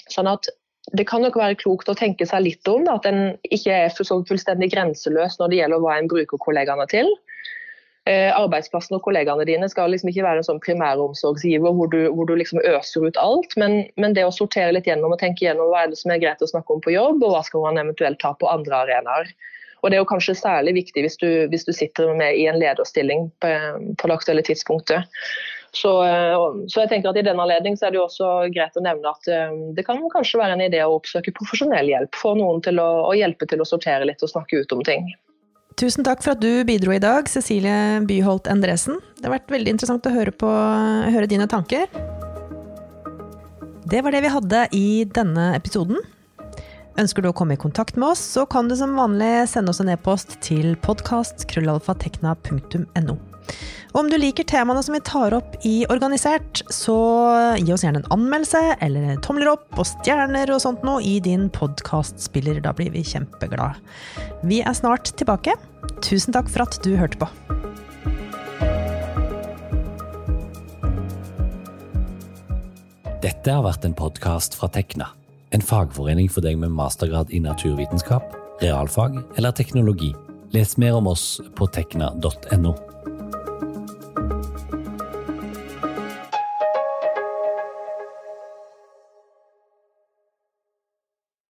Sånn 0.10 0.32
at 0.32 0.50
Det 0.98 1.06
kan 1.08 1.22
nok 1.22 1.36
være 1.38 1.60
klokt 1.62 1.90
å 1.92 1.94
tenke 1.96 2.26
seg 2.26 2.42
litt 2.42 2.68
om 2.68 2.88
at 2.90 3.06
en 3.06 3.36
ikke 3.54 3.76
er 3.84 3.92
så 3.94 4.18
fullstendig 4.28 4.72
grenseløs 4.74 5.38
når 5.38 5.52
det 5.52 5.60
gjelder 5.60 5.84
hva 5.84 5.98
en 6.00 6.10
bruker 6.10 6.42
kollegaene 6.42 6.88
til. 6.90 7.12
Eh, 8.12 8.32
arbeidsplassen 8.34 8.98
og 8.98 9.04
kollegaene 9.06 9.46
dine 9.48 9.68
skal 9.70 9.92
liksom 9.94 10.10
ikke 10.12 10.26
være 10.26 10.42
en 10.42 10.48
sånn 10.48 10.62
primæromsorgsgiver 10.64 11.76
hvor 11.78 11.92
du, 11.94 12.00
hvor 12.16 12.28
du 12.28 12.34
liksom 12.40 12.60
øser 12.66 13.06
ut 13.08 13.20
alt, 13.22 13.54
men, 13.62 13.84
men, 14.02 14.16
det 14.18 14.26
å 14.26 14.34
sortere 14.36 14.74
litt 14.74 14.90
gjennom 14.90 15.14
og 15.14 15.22
tenke 15.22 15.46
gjennom 15.46 15.70
hva 15.72 15.86
er 15.86 15.94
det 15.94 16.00
som 16.02 16.12
er 16.14 16.22
greit 16.24 16.42
å 16.42 16.50
snakke 16.50 16.76
om 16.76 16.82
på 16.84 16.96
jobb, 16.96 17.22
og 17.22 17.36
hva 17.36 17.44
skal 17.46 17.64
man 17.68 17.80
eventuelt 17.84 18.20
ta 18.24 18.34
på 18.36 18.50
andre 18.50 18.84
arenaer. 18.84 19.32
Og 19.82 19.90
Det 19.90 19.98
er 19.98 20.04
jo 20.04 20.10
kanskje 20.10 20.38
særlig 20.38 20.76
viktig 20.78 21.06
hvis 21.06 21.18
du, 21.22 21.30
hvis 21.54 21.66
du 21.66 21.72
sitter 21.74 22.12
med 22.18 22.38
i 22.38 22.46
en 22.50 22.60
lederstilling 22.62 23.30
på, 23.42 23.56
på 23.98 24.10
det 24.10 24.18
aktuelle 24.18 24.46
tidspunktet. 24.46 25.08
Så, 25.72 25.96
eh, 26.04 26.36
så, 26.68 26.84
jeg 26.84 26.92
tenker 26.92 27.14
at 27.14 27.22
I 27.22 27.26
den 27.30 27.40
anledning 27.40 27.78
er 27.80 27.94
det 27.94 28.02
jo 28.02 28.06
også 28.10 28.30
greit 28.52 28.76
å 28.76 28.84
nevne 28.84 29.14
at 29.14 29.30
eh, 29.32 29.58
det 29.78 29.86
kan 29.88 30.02
kanskje 30.12 30.42
være 30.42 30.58
en 30.58 30.66
idé 30.68 30.84
å 30.84 30.98
oppsøke 30.98 31.34
profesjonell 31.38 31.90
hjelp. 31.94 32.18
Få 32.18 32.36
noen 32.38 32.60
til 32.66 32.82
å, 32.82 32.90
å 33.08 33.14
hjelpe 33.18 33.48
til 33.50 33.64
å 33.64 33.68
sortere 33.68 34.10
litt 34.10 34.26
og 34.26 34.34
snakke 34.34 34.66
ut 34.66 34.76
om 34.76 34.84
ting. 34.86 35.08
Tusen 35.82 36.06
takk 36.06 36.20
for 36.22 36.36
at 36.36 36.42
du 36.44 36.62
bidro 36.68 36.92
i 36.94 37.00
dag, 37.02 37.26
Cecilie 37.26 38.04
Byholt 38.06 38.46
Endresen. 38.52 39.00
Det 39.18 39.26
har 39.26 39.34
vært 39.40 39.50
veldig 39.50 39.72
interessant 39.74 40.06
å 40.06 40.12
høre, 40.14 40.30
på, 40.30 40.46
høre 41.10 41.26
dine 41.32 41.48
tanker. 41.50 41.90
Det 43.90 44.04
var 44.06 44.14
det 44.14 44.22
vi 44.22 44.36
hadde 44.36 44.60
i 44.78 45.10
denne 45.10 45.58
episoden. 45.58 45.98
Ønsker 47.02 47.26
du 47.26 47.32
å 47.32 47.34
komme 47.34 47.58
i 47.58 47.64
kontakt 47.64 47.98
med 47.98 48.12
oss, 48.12 48.22
så 48.36 48.46
kan 48.46 48.70
du 48.70 48.78
som 48.78 48.94
vanlig 49.00 49.50
sende 49.50 49.74
oss 49.74 49.82
en 49.82 49.90
e-post 49.90 50.38
til 50.46 50.78
podkast.krøllalfatekna.no. 50.86 53.31
Og 53.92 54.06
om 54.06 54.10
du 54.12 54.16
liker 54.16 54.48
temaene 54.48 54.80
som 54.86 54.96
vi 54.96 55.02
tar 55.04 55.34
opp 55.36 55.58
i 55.68 55.82
Organisert, 55.92 56.62
så 56.72 56.96
gi 57.60 57.74
oss 57.76 57.84
gjerne 57.84 58.04
en 58.04 58.14
anmeldelse 58.16 58.78
eller 58.80 59.18
tomler 59.26 59.52
opp 59.52 59.68
og 59.76 59.88
stjerner 59.90 60.54
og 60.56 60.62
sånt 60.64 60.86
noe 60.88 61.04
i 61.04 61.18
din 61.24 61.50
podkastspiller. 61.52 62.62
Da 62.64 62.72
blir 62.76 62.94
vi 62.94 63.04
kjempeglade. 63.04 63.82
Vi 64.48 64.62
er 64.64 64.78
snart 64.78 65.12
tilbake. 65.20 65.58
Tusen 66.00 66.36
takk 66.36 66.48
for 66.52 66.64
at 66.64 66.80
du 66.86 66.96
hørte 66.96 67.20
på. 67.20 67.28
Dette 73.22 73.54
har 73.54 73.66
vært 73.66 73.84
en 73.86 73.94
podkast 73.98 74.56
fra 74.58 74.70
Tekna, 74.74 75.12
en 75.54 75.62
fagforening 75.62 76.32
for 76.32 76.46
deg 76.46 76.58
med 76.62 76.74
mastergrad 76.74 77.30
i 77.36 77.42
naturvitenskap, 77.44 78.34
realfag 78.64 79.20
eller 79.36 79.54
teknologi. 79.58 80.14
Les 80.56 80.74
mer 80.82 80.98
om 80.98 81.12
oss 81.12 81.36
på 81.58 81.68
tekna.no. 81.76 82.74